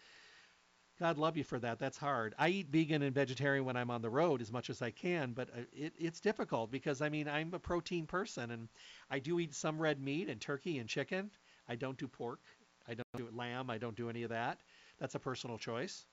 [0.99, 1.79] God love you for that.
[1.79, 2.35] That's hard.
[2.39, 5.33] I eat vegan and vegetarian when I'm on the road as much as I can,
[5.33, 8.69] but uh, it, it's difficult because I mean, I'm a protein person and
[9.11, 11.31] I do eat some red meat and turkey and chicken.
[11.69, 12.41] I don't do pork.
[12.89, 13.71] I don't do lamb.
[13.71, 14.61] I don't do any of that.
[14.99, 16.07] That's a personal choice.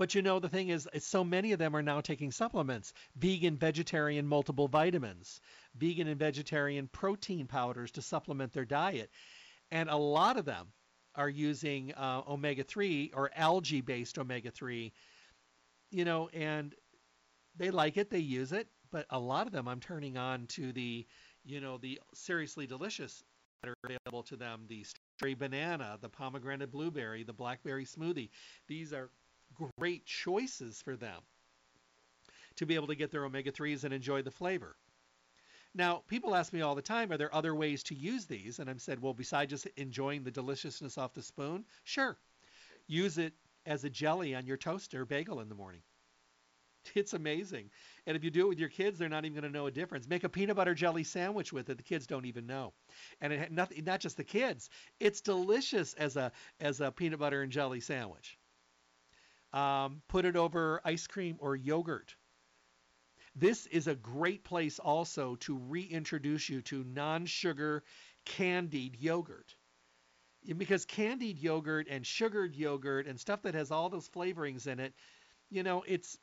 [0.00, 3.58] But you know, the thing is, so many of them are now taking supplements vegan,
[3.58, 5.42] vegetarian, multiple vitamins,
[5.74, 9.10] vegan and vegetarian protein powders to supplement their diet.
[9.70, 10.68] And a lot of them
[11.16, 14.90] are using uh, omega 3 or algae based omega 3,
[15.90, 16.74] you know, and
[17.58, 18.68] they like it, they use it.
[18.90, 21.06] But a lot of them I'm turning on to the,
[21.44, 23.22] you know, the seriously delicious
[23.62, 28.30] that are available to them the strawberry banana, the pomegranate blueberry, the blackberry smoothie.
[28.66, 29.10] These are
[29.78, 31.20] great choices for them
[32.56, 34.76] to be able to get their omega 3s and enjoy the flavor.
[35.74, 38.58] Now, people ask me all the time, are there other ways to use these?
[38.58, 42.18] And I've said, well, besides just enjoying the deliciousness off the spoon, sure.
[42.88, 43.34] Use it
[43.66, 45.82] as a jelly on your toaster bagel in the morning.
[46.94, 47.70] It's amazing.
[48.06, 49.70] And if you do it with your kids, they're not even going to know a
[49.70, 50.08] difference.
[50.08, 51.76] Make a peanut butter jelly sandwich with it.
[51.76, 52.72] The kids don't even know.
[53.20, 54.70] And it not, not just the kids.
[54.98, 58.38] It's delicious as a as a peanut butter and jelly sandwich.
[59.52, 62.14] Um, put it over ice cream or yogurt.
[63.34, 67.82] This is a great place also to reintroduce you to non-sugar
[68.24, 69.56] candied yogurt.
[70.56, 74.94] Because candied yogurt and sugared yogurt and stuff that has all those flavorings in it,
[75.50, 76.18] you know, it's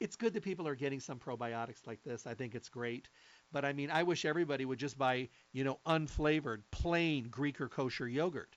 [0.00, 2.26] it's good that people are getting some probiotics like this.
[2.26, 3.08] I think it's great.
[3.52, 7.68] But I mean, I wish everybody would just buy, you know, unflavored, plain Greek or
[7.68, 8.56] kosher yogurt.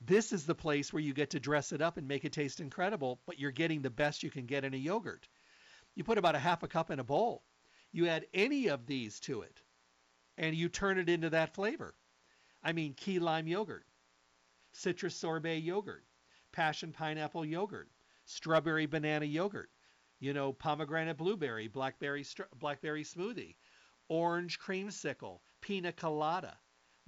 [0.00, 2.60] This is the place where you get to dress it up and make it taste
[2.60, 5.28] incredible, but you're getting the best you can get in a yogurt.
[5.94, 7.44] You put about a half a cup in a bowl.
[7.92, 9.60] You add any of these to it,
[10.38, 11.94] and you turn it into that flavor.
[12.62, 13.86] I mean, key lime yogurt,
[14.72, 16.04] citrus sorbet yogurt,
[16.52, 17.90] passion pineapple yogurt,
[18.24, 19.70] strawberry banana yogurt,
[20.18, 22.24] you know, pomegranate blueberry, blackberry
[22.58, 23.56] blackberry smoothie,
[24.08, 26.56] orange creamsicle, pina colada,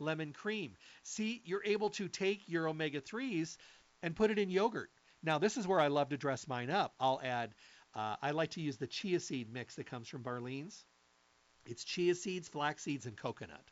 [0.03, 0.76] lemon cream.
[1.03, 3.57] See, you're able to take your omega 3s
[4.03, 4.90] and put it in yogurt.
[5.22, 6.94] Now, this is where I love to dress mine up.
[6.98, 7.55] I'll add,
[7.94, 10.84] uh, I like to use the chia seed mix that comes from Barlean's.
[11.64, 13.64] It's chia seeds, flax seeds, and coconut.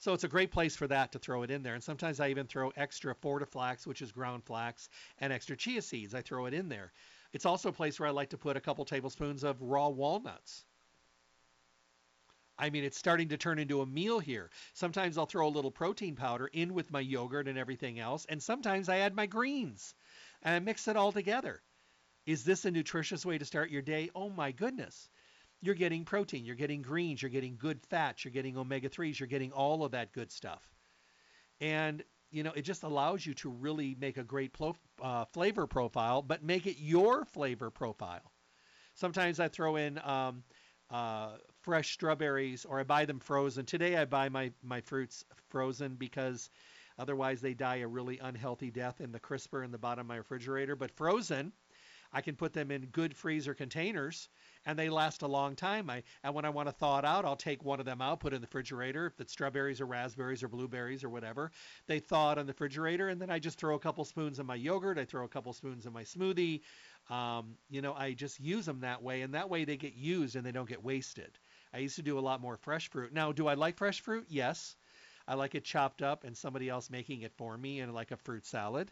[0.00, 1.74] So it's a great place for that to throw it in there.
[1.74, 6.14] And sometimes I even throw extra Fortiflax, which is ground flax, and extra chia seeds.
[6.14, 6.92] I throw it in there.
[7.32, 10.64] It's also a place where I like to put a couple tablespoons of raw walnuts.
[12.58, 14.50] I mean, it's starting to turn into a meal here.
[14.74, 18.42] Sometimes I'll throw a little protein powder in with my yogurt and everything else, and
[18.42, 19.94] sometimes I add my greens
[20.42, 21.62] and I mix it all together.
[22.26, 24.10] Is this a nutritious way to start your day?
[24.14, 25.08] Oh my goodness.
[25.60, 29.26] You're getting protein, you're getting greens, you're getting good fats, you're getting omega 3s, you're
[29.26, 30.62] getting all of that good stuff.
[31.60, 34.54] And you know, it just allows you to really make a great
[35.00, 38.32] uh, flavor profile, but make it your flavor profile.
[38.94, 40.42] Sometimes I throw in um,
[40.90, 41.30] uh,
[41.62, 43.66] fresh strawberries or I buy them frozen.
[43.66, 46.50] Today I buy my, my fruits frozen because
[46.98, 50.16] otherwise they die a really unhealthy death in the crisper in the bottom of my
[50.16, 50.76] refrigerator.
[50.76, 51.52] But frozen,
[52.12, 54.28] I can put them in good freezer containers
[54.64, 55.90] and they last a long time.
[55.90, 58.20] I and when I want to thaw it out, I'll take one of them out,
[58.20, 59.06] put it in the refrigerator.
[59.06, 61.50] If it's strawberries or raspberries or blueberries or whatever,
[61.86, 64.46] they thaw it in the refrigerator, and then I just throw a couple spoons in
[64.46, 64.98] my yogurt.
[64.98, 66.62] I throw a couple spoons in my smoothie.
[67.08, 70.36] Um, you know, I just use them that way, and that way they get used
[70.36, 71.38] and they don't get wasted.
[71.72, 73.12] I used to do a lot more fresh fruit.
[73.12, 74.26] Now, do I like fresh fruit?
[74.28, 74.76] Yes.
[75.26, 78.16] I like it chopped up and somebody else making it for me and like a
[78.16, 78.90] fruit salad.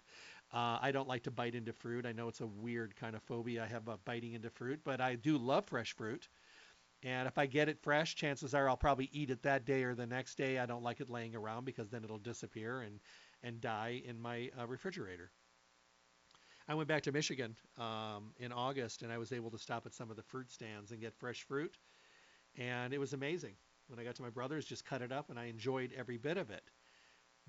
[0.53, 2.05] Uh, I don't like to bite into fruit.
[2.05, 5.01] I know it's a weird kind of phobia I have about biting into fruit, but
[5.01, 6.29] I do love fresh fruit.
[7.03, 9.95] And if I get it fresh, chances are I'll probably eat it that day or
[9.95, 10.59] the next day.
[10.59, 13.01] I don't like it laying around because then it'll disappear and,
[13.43, 15.31] and die in my uh, refrigerator.
[16.69, 19.95] I went back to Michigan um, in August and I was able to stop at
[19.95, 21.79] some of the fruit stands and get fresh fruit.
[22.57, 23.55] And it was amazing.
[23.87, 26.37] When I got to my brother's, just cut it up and I enjoyed every bit
[26.37, 26.63] of it.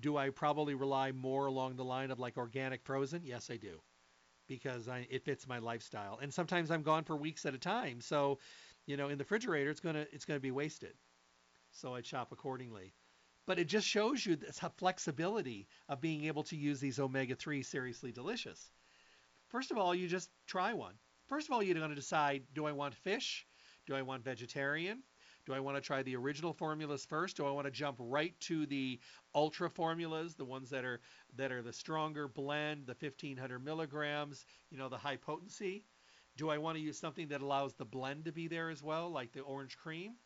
[0.00, 3.22] Do I probably rely more along the line of like organic frozen?
[3.24, 3.80] Yes, I do.
[4.46, 6.20] Because I, it fits my lifestyle.
[6.22, 8.00] And sometimes I'm gone for weeks at a time.
[8.00, 8.38] So,
[8.86, 10.94] you know, in the refrigerator, it's to it's to be wasted.
[11.72, 12.92] So I chop accordingly.
[13.46, 18.12] But it just shows you this flexibility of being able to use these omega-3 seriously
[18.12, 18.70] delicious.
[19.48, 20.94] First of all, you just try one.
[21.28, 23.46] First of all, you're going to decide, do I want fish?
[23.86, 25.02] Do I want vegetarian?
[25.46, 27.38] Do I want to try the original formulas first?
[27.38, 29.00] Do I want to jump right to the
[29.34, 31.00] ultra formulas, the ones that are
[31.36, 35.84] that are the stronger blend, the 1500 milligrams, you know, the high potency?
[36.36, 39.10] Do I want to use something that allows the blend to be there as well,
[39.10, 40.16] like the orange cream?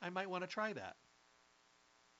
[0.00, 0.96] I might want to try that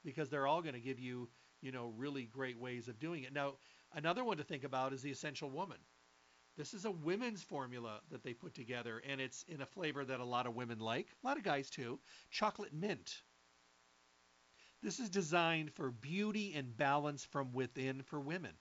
[0.05, 1.31] because they're all going to give you,
[1.63, 3.33] you know, really great ways of doing it.
[3.33, 3.55] Now,
[3.95, 5.79] another one to think about is the essential woman.
[6.57, 10.21] This is a women's formula that they put together, and it's in a flavor that
[10.21, 13.23] a lot of women like, a lot of guys too, chocolate mint.
[14.83, 18.59] This is designed for beauty and balance from within for women.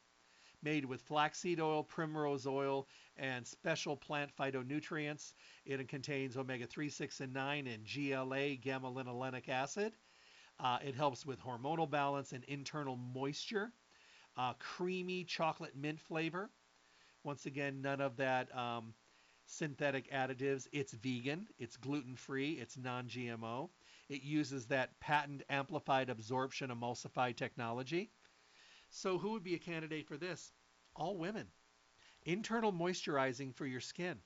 [0.61, 2.87] made with flaxseed oil, primrose oil,
[3.17, 5.33] and special plant phytonutrients.
[5.65, 9.97] It contains omega 3, 6, and 9 and GLA, gamma linolenic acid.
[10.59, 13.73] Uh, it helps with hormonal balance and internal moisture.
[14.37, 16.51] Uh, creamy chocolate mint flavor.
[17.23, 18.93] Once again, none of that um,
[19.45, 20.67] synthetic additives.
[20.71, 23.69] It's vegan, it's gluten free, it's non GMO.
[24.07, 28.09] It uses that patent amplified absorption emulsified technology.
[28.89, 30.51] So, who would be a candidate for this?
[30.95, 31.47] All women.
[32.23, 34.19] Internal moisturizing for your skin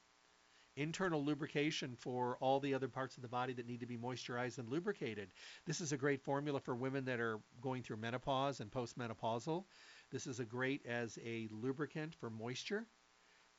[0.76, 4.58] internal lubrication for all the other parts of the body that need to be moisturized
[4.58, 5.30] and lubricated.
[5.66, 9.66] This is a great formula for women that are going through menopause and postmenopausal.
[10.14, 12.86] This is a great as a lubricant for moisture.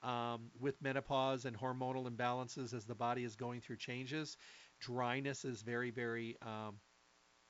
[0.03, 4.37] Um, with menopause and hormonal imbalances as the body is going through changes,
[4.79, 6.77] dryness is very, very um,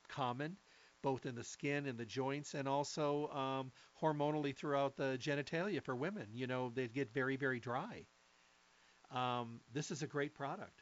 [0.07, 0.57] common,
[1.03, 5.95] both in the skin and the joints, and also um, hormonally throughout the genitalia for
[5.95, 6.27] women.
[6.33, 8.05] You know, they get very, very dry.
[9.11, 10.81] Um, this is a great product.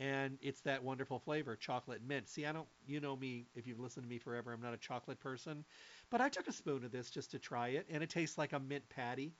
[0.00, 2.28] And it's that wonderful flavor, chocolate mint.
[2.28, 4.78] See, I don't, you know me, if you've listened to me forever, I'm not a
[4.78, 5.64] chocolate person.
[6.10, 8.52] But I took a spoon of this just to try it, and it tastes like
[8.52, 9.36] a mint patty,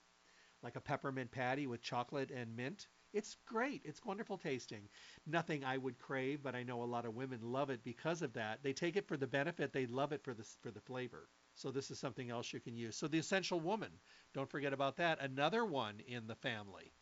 [0.62, 2.88] like a peppermint patty with chocolate and mint.
[3.12, 3.82] It's great.
[3.84, 4.88] It's wonderful tasting.
[5.26, 8.32] Nothing I would crave, but I know a lot of women love it because of
[8.34, 8.62] that.
[8.62, 9.72] They take it for the benefit.
[9.72, 11.28] They love it for the for the flavor.
[11.54, 12.96] So this is something else you can use.
[12.96, 13.90] So the essential woman,
[14.34, 15.20] don't forget about that.
[15.20, 16.92] Another one in the family.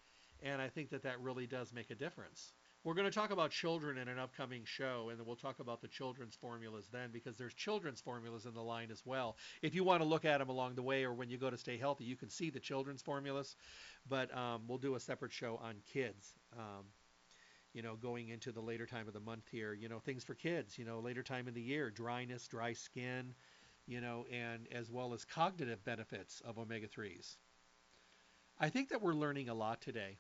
[0.43, 2.53] And I think that that really does make a difference.
[2.89, 5.89] We're going to talk about children in an upcoming show, and we'll talk about the
[5.89, 9.37] children's formulas then because there's children's formulas in the line as well.
[9.61, 11.59] If you want to look at them along the way or when you go to
[11.59, 13.57] Stay Healthy, you can see the children's formulas,
[14.09, 16.33] but um, we'll do a separate show on kids.
[16.57, 16.87] Um,
[17.75, 20.33] you know, going into the later time of the month here, you know, things for
[20.33, 23.35] kids, you know, later time of the year, dryness, dry skin,
[23.87, 27.37] you know, and as well as cognitive benefits of omega 3s.
[28.59, 30.17] I think that we're learning a lot today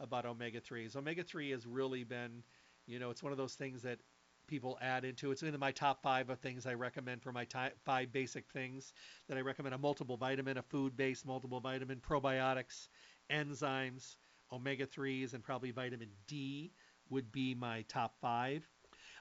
[0.00, 0.96] about omega 3s.
[0.96, 2.42] Omega 3 has really been,
[2.86, 3.98] you know, it's one of those things that
[4.46, 5.30] people add into.
[5.30, 8.92] It's in my top five of things I recommend for my ty- five basic things
[9.28, 12.88] that I recommend a multiple vitamin, a food based multiple vitamin, probiotics,
[13.30, 14.16] enzymes,
[14.52, 16.72] omega 3s, and probably vitamin D
[17.10, 18.68] would be my top five.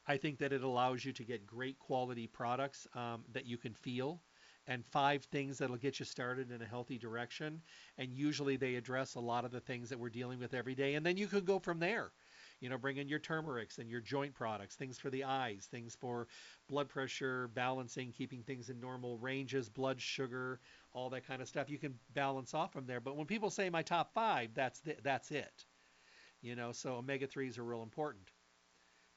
[0.08, 3.74] I think that it allows you to get great quality products um, that you can
[3.74, 4.22] feel
[4.68, 7.61] and five things that'll get you started in a healthy direction.
[7.97, 10.95] And usually they address a lot of the things that we're dealing with every day.
[10.95, 12.11] And then you could go from there.
[12.59, 15.95] You know, bring in your turmerics and your joint products, things for the eyes, things
[15.95, 16.28] for
[16.70, 20.61] blood pressure, balancing, keeping things in normal ranges, blood sugar,
[20.93, 21.70] all that kind of stuff.
[21.70, 23.01] You can balance off from there.
[23.01, 25.66] But when people say my top five, that's the, that's it.
[26.41, 28.32] You know, so omega 3s are real important.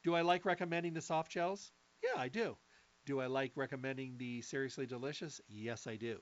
[0.02, 1.72] Do I like recommending the soft gels?
[2.02, 2.56] Yeah, I do.
[3.06, 5.40] Do I like recommending the Seriously Delicious?
[5.46, 6.20] Yes, I do.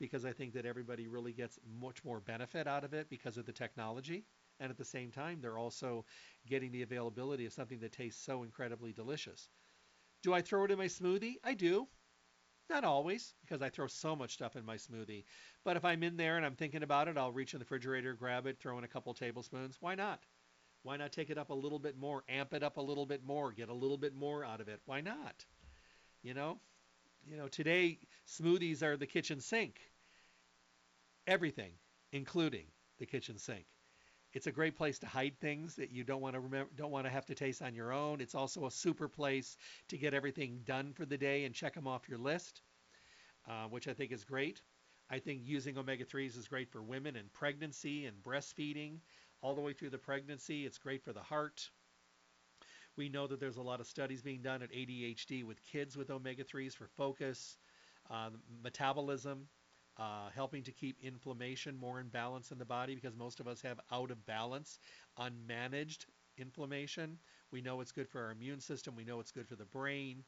[0.00, 3.46] Because I think that everybody really gets much more benefit out of it because of
[3.46, 4.26] the technology.
[4.58, 6.04] And at the same time, they're also
[6.48, 9.48] getting the availability of something that tastes so incredibly delicious.
[10.24, 11.36] Do I throw it in my smoothie?
[11.44, 11.86] I do.
[12.68, 15.22] Not always, because I throw so much stuff in my smoothie.
[15.64, 18.14] But if I'm in there and I'm thinking about it, I'll reach in the refrigerator,
[18.14, 19.76] grab it, throw in a couple tablespoons.
[19.78, 20.26] Why not?
[20.82, 23.24] Why not take it up a little bit more, amp it up a little bit
[23.24, 24.80] more, get a little bit more out of it?
[24.84, 25.44] Why not?
[26.22, 26.60] You know,
[27.26, 29.80] you know, today smoothies are the kitchen sink.
[31.26, 31.72] Everything,
[32.12, 32.66] including
[32.98, 33.66] the kitchen sink.
[34.32, 37.06] It's a great place to hide things that you don't want to remember, don't want
[37.06, 38.20] to have to taste on your own.
[38.20, 39.56] It's also a super place
[39.88, 42.62] to get everything done for the day and check them off your list,
[43.48, 44.62] uh, which I think is great.
[45.10, 48.98] I think using omega 3s is great for women in pregnancy and breastfeeding,
[49.42, 50.66] all the way through the pregnancy.
[50.66, 51.70] It's great for the heart,
[52.96, 56.10] we know that there's a lot of studies being done at ADHD with kids with
[56.10, 57.56] omega 3s for focus,
[58.10, 58.30] uh,
[58.62, 59.48] metabolism,
[59.98, 63.60] uh, helping to keep inflammation more in balance in the body because most of us
[63.62, 64.78] have out of balance,
[65.18, 66.06] unmanaged
[66.38, 67.18] inflammation.
[67.50, 70.24] We know it's good for our immune system, we know it's good for the brain.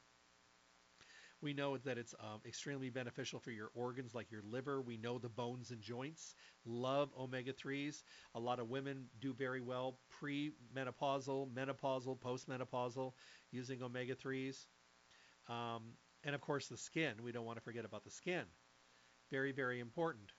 [1.44, 4.80] We know that it's um, extremely beneficial for your organs like your liver.
[4.80, 6.34] We know the bones and joints
[6.64, 8.02] love omega 3s.
[8.34, 13.12] A lot of women do very well pre-menopausal, menopausal, postmenopausal
[13.50, 14.68] using omega 3s.
[15.46, 15.82] Um,
[16.24, 17.12] and of course, the skin.
[17.22, 18.44] We don't want to forget about the skin.
[19.30, 20.32] Very, very important.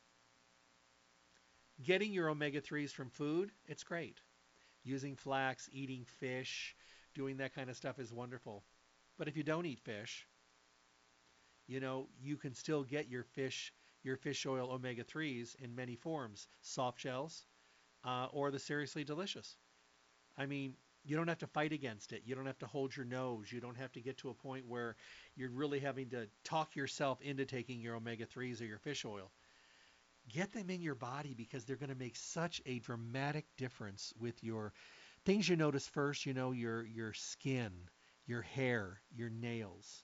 [1.83, 4.21] Getting your omega 3s from food, it's great.
[4.83, 6.75] Using flax, eating fish,
[7.13, 8.63] doing that kind of stuff is wonderful.
[9.19, 10.25] But if you don't eat fish,
[11.67, 15.95] you know, you can still get your fish your fish oil omega 3s in many
[15.95, 17.45] forms, soft shells,
[18.05, 19.57] uh, or the seriously delicious.
[20.37, 22.23] I mean, you don't have to fight against it.
[22.25, 23.51] You don't have to hold your nose.
[23.51, 24.95] You don't have to get to a point where
[25.35, 29.31] you're really having to talk yourself into taking your omega 3s or your fish oil.
[30.29, 34.43] get them in your body because they're going to make such a dramatic difference with
[34.43, 34.73] your
[35.25, 37.71] things you notice first, you know, your your skin,
[38.25, 40.03] your hair, your nails.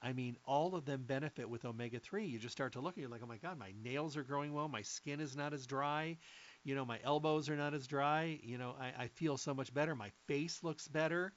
[0.00, 2.26] I mean, all of them benefit with omega 3.
[2.26, 4.52] You just start to look at you're like, oh my God, my nails are growing
[4.52, 4.68] well.
[4.68, 6.18] My skin is not as dry.
[6.62, 8.38] You know, my elbows are not as dry.
[8.42, 9.96] You know, I, I feel so much better.
[9.96, 11.32] My face looks better.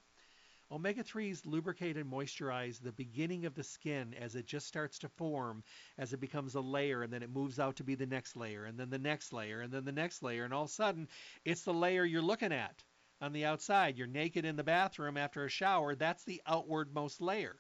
[0.71, 5.09] Omega 3s lubricate and moisturize the beginning of the skin as it just starts to
[5.09, 5.63] form,
[5.97, 8.63] as it becomes a layer, and then it moves out to be the next layer,
[8.63, 11.09] and then the next layer, and then the next layer, and all of a sudden,
[11.43, 12.83] it's the layer you're looking at
[13.19, 13.97] on the outside.
[13.97, 15.93] You're naked in the bathroom after a shower.
[15.93, 17.59] That's the outwardmost layer.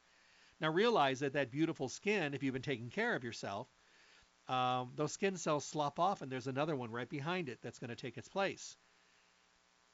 [0.61, 3.67] Now realize that that beautiful skin, if you've been taking care of yourself,
[4.47, 7.89] um, those skin cells slop off and there's another one right behind it that's going
[7.89, 8.77] to take its place.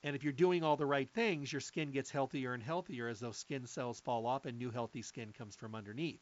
[0.03, 3.19] And if you're doing all the right things, your skin gets healthier and healthier as
[3.19, 6.21] those skin cells fall off and new healthy skin comes from underneath.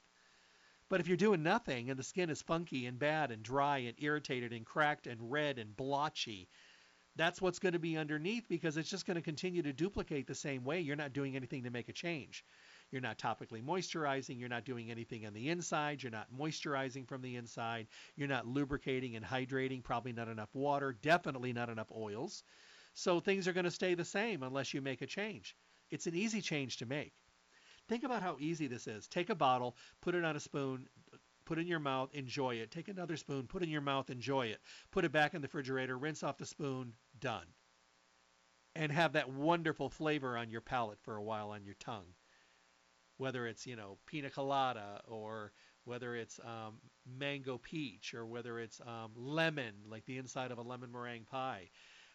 [0.90, 3.96] But if you're doing nothing and the skin is funky and bad and dry and
[3.98, 6.48] irritated and cracked and red and blotchy,
[7.16, 10.36] that's what's going to be underneath because it's just going to continue to duplicate the
[10.36, 10.82] same way.
[10.82, 12.46] You're not doing anything to make a change.
[12.96, 14.40] You're not topically moisturizing.
[14.40, 16.02] You're not doing anything on the inside.
[16.02, 17.88] You're not moisturizing from the inside.
[18.16, 19.84] You're not lubricating and hydrating.
[19.84, 20.94] Probably not enough water.
[21.02, 22.46] Definitely not enough oils.
[22.94, 25.58] So things are going to stay the same unless you make a change.
[25.92, 27.12] It's an easy change to make.
[27.90, 29.10] Think about how easy this is.
[29.10, 30.88] Take a bottle, put it on a spoon,
[31.44, 32.72] put in your mouth, enjoy it.
[32.72, 34.62] Take another spoon, put it in your mouth, enjoy it.
[34.92, 37.48] Put it back in the refrigerator, rinse off the spoon, done.
[38.74, 42.14] And have that wonderful flavor on your palate for a while on your tongue
[43.18, 45.52] whether it's you know pina colada or
[45.86, 46.76] whether it's um,
[47.20, 51.70] mango peach or whether it's um, lemon like the inside of a lemon meringue pie.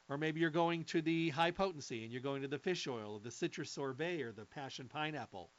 [0.08, 3.14] Or maybe you're going to the high potency and you're going to the fish oil
[3.14, 5.50] or the citrus sorbet or the passion pineapple.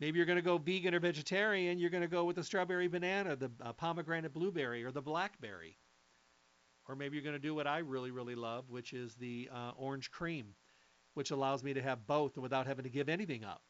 [0.00, 2.88] Maybe you're going to go vegan or vegetarian you're going to go with the strawberry
[2.88, 5.78] banana the uh, pomegranate blueberry or the blackberry.
[6.88, 9.72] Or maybe you're going to do what i really really love which is the uh,
[9.76, 10.54] orange cream
[11.14, 13.62] which allows me to have both without having to give anything up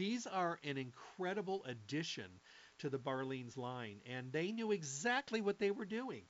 [0.00, 2.40] these are an incredible addition
[2.78, 6.22] to the Barleans line, and they knew exactly what they were doing.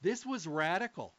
[0.00, 1.12] This was radical.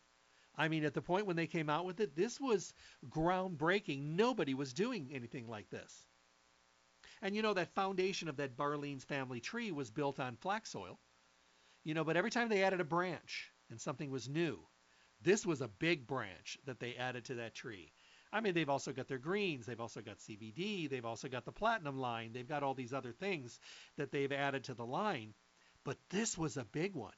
[0.56, 2.74] I mean, at the point when they came out with it, this was
[3.10, 4.16] groundbreaking.
[4.16, 6.08] Nobody was doing anything like this.
[7.22, 11.02] And you know, that foundation of that Barleans family tree was built on flax oil.
[11.84, 14.66] You know, but every time they added a branch and something was new,
[15.24, 17.92] this was a big branch that they added to that tree.
[18.38, 21.52] I mean, they've also got their greens, they've also got CBD, they've also got the
[21.52, 23.60] platinum line, they've got all these other things
[23.98, 25.34] that they've added to the line.
[25.84, 27.16] But this was a big one.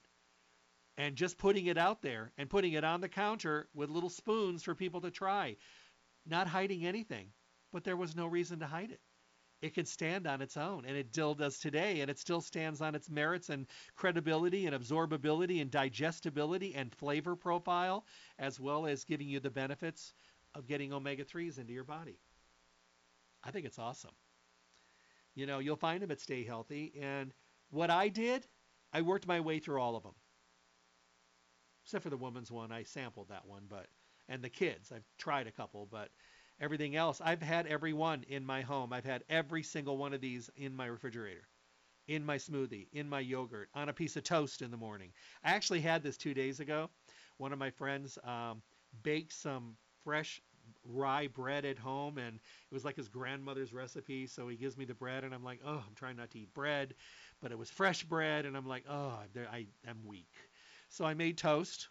[0.97, 4.63] And just putting it out there and putting it on the counter with little spoons
[4.63, 5.57] for people to try,
[6.26, 7.34] not hiding anything,
[7.74, 9.01] but there was no reason to hide it.
[9.61, 12.80] It could stand on its own, and it still does today, and it still stands
[12.80, 18.05] on its merits and credibility and absorbability and digestibility and flavor profile,
[18.38, 20.13] as well as giving you the benefits
[20.56, 22.20] of getting omega 3s into your body.
[23.43, 24.12] I think it's awesome.
[25.36, 26.93] You know, you'll find them at Stay Healthy.
[27.00, 27.34] And
[27.70, 28.45] what I did,
[28.91, 30.16] I worked my way through all of them.
[31.84, 33.88] Except for the woman's one, I sampled that one, but
[34.28, 36.10] and the kids, I've tried a couple, but
[36.62, 38.93] everything else, I've had every one in my home.
[38.93, 41.47] I've had every single one of these in my refrigerator,
[42.08, 45.12] in my smoothie, in my yogurt, on a piece of toast in the morning.
[45.43, 46.89] I actually had this two days ago.
[47.38, 48.62] One of my friends um,
[49.02, 49.76] baked some
[50.10, 50.41] fresh
[50.84, 54.26] rye bread at home and it was like his grandmother's recipe.
[54.26, 56.51] So he gives me the bread and i'm like oh i'm trying not to eat
[56.55, 56.95] bread.
[57.43, 59.20] But it was fresh bread and i'm like oh
[59.51, 60.34] i am weak.
[60.89, 61.89] So i made toast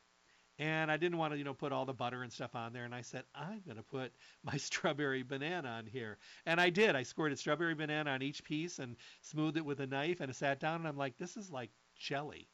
[0.58, 2.84] and i didn't want to you know put all the butter and stuff on there
[2.84, 4.12] and i said i'm going to put
[4.42, 6.18] my strawberry banana on here.
[6.44, 6.96] And i did.
[6.96, 10.32] I squirted strawberry banana on each piece and smoothed it with a knife and i
[10.32, 12.48] sat down and i'm like this is like jelly.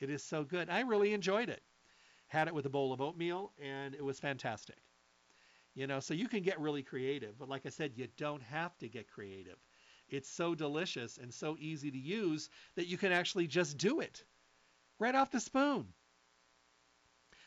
[0.00, 0.68] It is so good.
[0.68, 1.62] I really enjoyed it.
[2.26, 4.83] Had it with a bowl of oatmeal and it was fantastic
[5.74, 8.76] you know, so you can get really creative, but like I said, you don't have
[8.78, 9.58] to get creative.
[10.08, 14.22] It's so delicious and so easy to use that you can actually just do it
[14.98, 15.86] right off the spoon.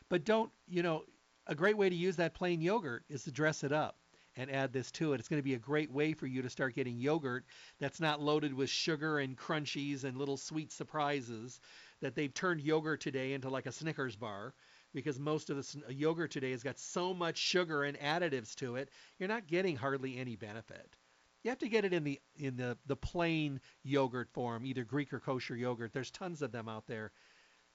[0.10, 1.04] But don't, you know,
[1.46, 3.98] a great way to use that plain yogurt is to dress it up
[4.36, 5.20] and add this to it.
[5.20, 7.46] It's going to be a great way for you to start getting yogurt
[7.80, 11.60] that's not loaded with sugar and crunchies and little sweet surprises
[12.02, 14.54] that they've turned yogurt today into like a Snickers bar
[14.94, 18.76] because most of the uh, yogurt today has got so much sugar and additives to
[18.76, 20.98] it, you're not getting hardly any benefit.
[21.44, 25.14] You have to get it in the in the the plain yogurt form, either Greek
[25.14, 25.94] or kosher yogurt.
[25.94, 27.12] There's tons of them out there.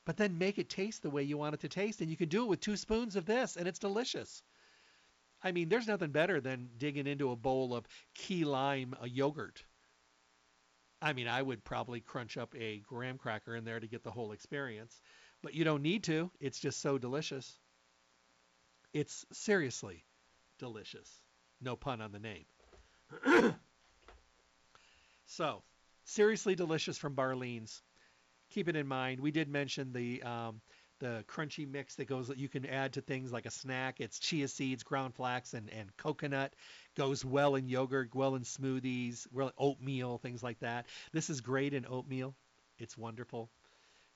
[0.05, 2.29] But then make it taste the way you want it to taste, and you can
[2.29, 4.43] do it with two spoons of this, and it's delicious.
[5.43, 9.65] I mean, there's nothing better than digging into a bowl of key lime yogurt.
[11.01, 14.11] I mean, I would probably crunch up a graham cracker in there to get the
[14.11, 15.01] whole experience,
[15.43, 16.31] but you don't need to.
[16.41, 17.59] It's just so delicious.
[18.93, 20.05] It's seriously
[20.59, 21.21] delicious.
[21.61, 22.45] No pun on the name.
[25.27, 25.63] so,
[26.05, 27.83] seriously delicious from Barlean's.
[28.51, 29.21] Keep it in mind.
[29.21, 30.61] We did mention the um,
[31.03, 34.01] the crunchy mix that goes that you can add to things like a snack.
[34.01, 36.55] It's chia seeds, ground flax, and, and coconut.
[36.97, 40.87] Goes well in yogurt, well in smoothies, well oatmeal, things like that.
[41.13, 42.37] This is great in oatmeal.
[42.79, 43.51] It's wonderful.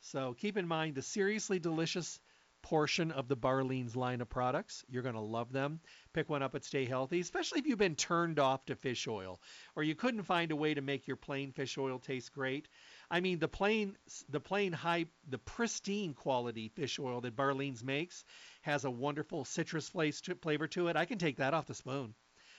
[0.01, 2.21] So keep in mind the seriously delicious
[2.63, 4.85] portion of the Barlean's line of products.
[4.89, 5.79] You're going to love them.
[6.13, 9.41] Pick one up at Stay Healthy, especially if you've been turned off to fish oil
[9.77, 12.67] or you couldn't find a way to make your plain fish oil taste great.
[13.09, 13.97] I mean, the plain,
[14.29, 18.25] the plain high, the pristine quality fish oil that Barlean's makes
[18.63, 20.97] has a wonderful citrus flavor to it.
[20.97, 22.15] I can take that off the spoon.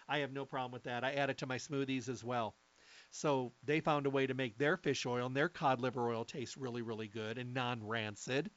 [0.07, 1.03] I have no problem with that.
[1.03, 2.55] I add it to my smoothies as well.
[3.09, 6.25] So they found a way to make their fish oil and their cod liver oil
[6.25, 8.51] taste really, really good and non-rancid.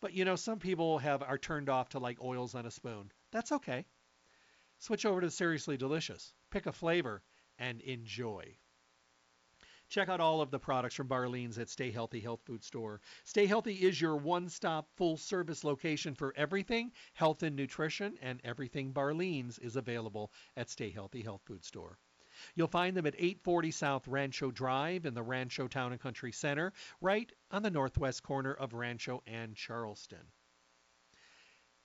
[0.00, 3.10] But you know, some people have are turned off to like oils on a spoon.
[3.32, 3.86] That's okay.
[4.78, 6.32] Switch over to Seriously Delicious.
[6.50, 7.22] Pick a flavor
[7.58, 8.56] and enjoy.
[9.90, 13.00] Check out all of the products from Barlean's at Stay Healthy Health Food Store.
[13.24, 19.58] Stay Healthy is your one-stop full-service location for everything health and nutrition, and everything Barlean's
[19.58, 21.98] is available at Stay Healthy Health Food Store.
[22.54, 26.72] You'll find them at 840 South Rancho Drive in the Rancho Town and Country Center,
[27.00, 30.26] right on the northwest corner of Rancho and Charleston,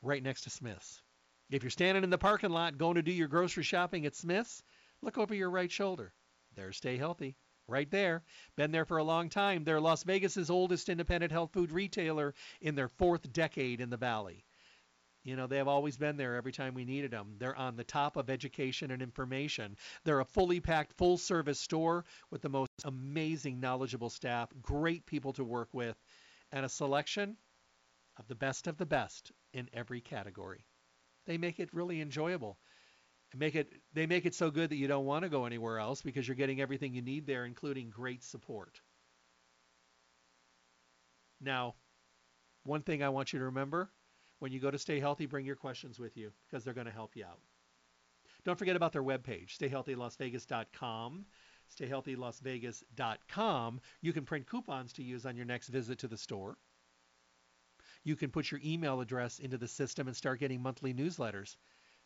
[0.02, 1.02] right next to Smith's.
[1.50, 4.64] If you're standing in the parking lot going to do your grocery shopping at Smith's,
[5.02, 6.14] look over your right shoulder.
[6.56, 7.36] There's Stay Healthy.
[7.68, 8.24] Right there.
[8.56, 9.64] Been there for a long time.
[9.64, 14.46] They're Las Vegas's oldest independent health food retailer in their fourth decade in the valley.
[15.26, 17.36] You know, they have always been there every time we needed them.
[17.40, 19.76] They're on the top of education and information.
[20.04, 25.34] They're a fully packed, full service store with the most amazing, knowledgeable staff, great people
[25.34, 25.98] to work with,
[26.52, 27.38] and a selection
[28.18, 30.64] of the best of the best in every category.
[31.26, 32.60] They make it really enjoyable.
[33.36, 36.04] Make it, they make it so good that you don't want to go anywhere else
[36.04, 38.80] because you're getting everything you need there, including great support.
[41.42, 41.74] Now,
[42.64, 43.90] one thing I want you to remember
[44.46, 46.94] when you go to Stay Healthy, bring your questions with you because they're going to
[46.94, 47.40] help you out.
[48.44, 51.26] Don't forget about their webpage, stayhealthylasvegas.com.
[51.76, 53.82] Stayhealthylasvegas.com.
[54.02, 56.60] You can print coupons to use on your next visit to the store.
[58.04, 61.56] You can put your email address into the system and start getting monthly newsletters.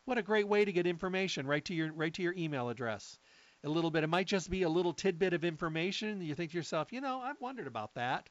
[0.06, 3.20] What a great way to get information right to your right to your email address.
[3.66, 4.06] A little bit.
[4.06, 6.22] It might just be a little tidbit of information.
[6.22, 8.30] You think to yourself, you know, I've wondered about that.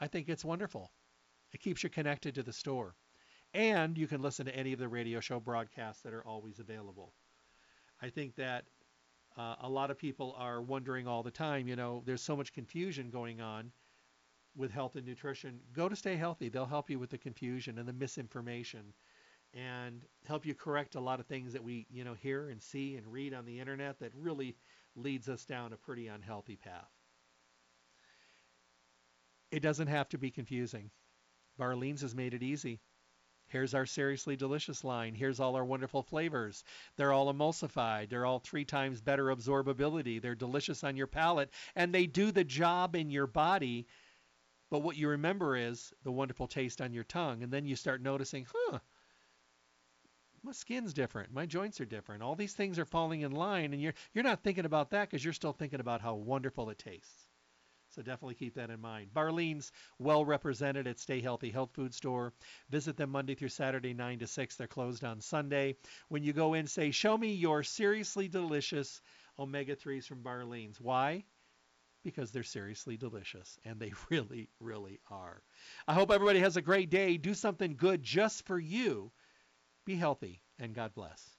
[0.00, 0.90] I think it's wonderful.
[1.52, 2.94] It keeps you connected to the store.
[3.54, 7.12] And you can listen to any of the radio show broadcasts that are always available.
[8.02, 8.64] I think that
[9.36, 12.52] uh, a lot of people are wondering all the time, you know, there's so much
[12.52, 13.70] confusion going on
[14.56, 15.60] with health and nutrition.
[15.74, 16.48] Go to Stay Healthy.
[16.48, 18.92] They'll help you with the confusion and the misinformation
[19.54, 22.96] and help you correct a lot of things that we, you know, hear and see
[22.96, 24.56] and read on the internet that really
[24.94, 26.90] leads us down a pretty unhealthy path.
[29.50, 30.90] It doesn't have to be confusing.
[31.56, 32.80] Barlean's has made it easy.
[33.48, 35.14] Here's our seriously delicious line.
[35.14, 36.64] Here's all our wonderful flavors.
[36.96, 38.08] They're all emulsified.
[38.08, 40.20] They're all three times better absorbability.
[40.20, 43.86] They're delicious on your palate and they do the job in your body.
[44.68, 47.44] But what you remember is the wonderful taste on your tongue.
[47.44, 48.80] And then you start noticing, huh,
[50.42, 51.32] my skin's different.
[51.32, 52.24] My joints are different.
[52.24, 53.72] All these things are falling in line.
[53.72, 56.78] And you're, you're not thinking about that because you're still thinking about how wonderful it
[56.78, 57.25] tastes.
[57.96, 59.14] So definitely keep that in mind.
[59.14, 62.34] Barlean's well represented at Stay Healthy Health Food Store.
[62.68, 64.56] Visit them Monday through Saturday, 9 to 6.
[64.56, 65.76] They're closed on Sunday.
[66.08, 69.00] When you go in, say, Show me your seriously delicious
[69.38, 70.78] omega 3s from Barlean's.
[70.78, 71.24] Why?
[72.04, 75.42] Because they're seriously delicious, and they really, really are.
[75.88, 77.16] I hope everybody has a great day.
[77.16, 79.10] Do something good just for you.
[79.86, 81.38] Be healthy, and God bless.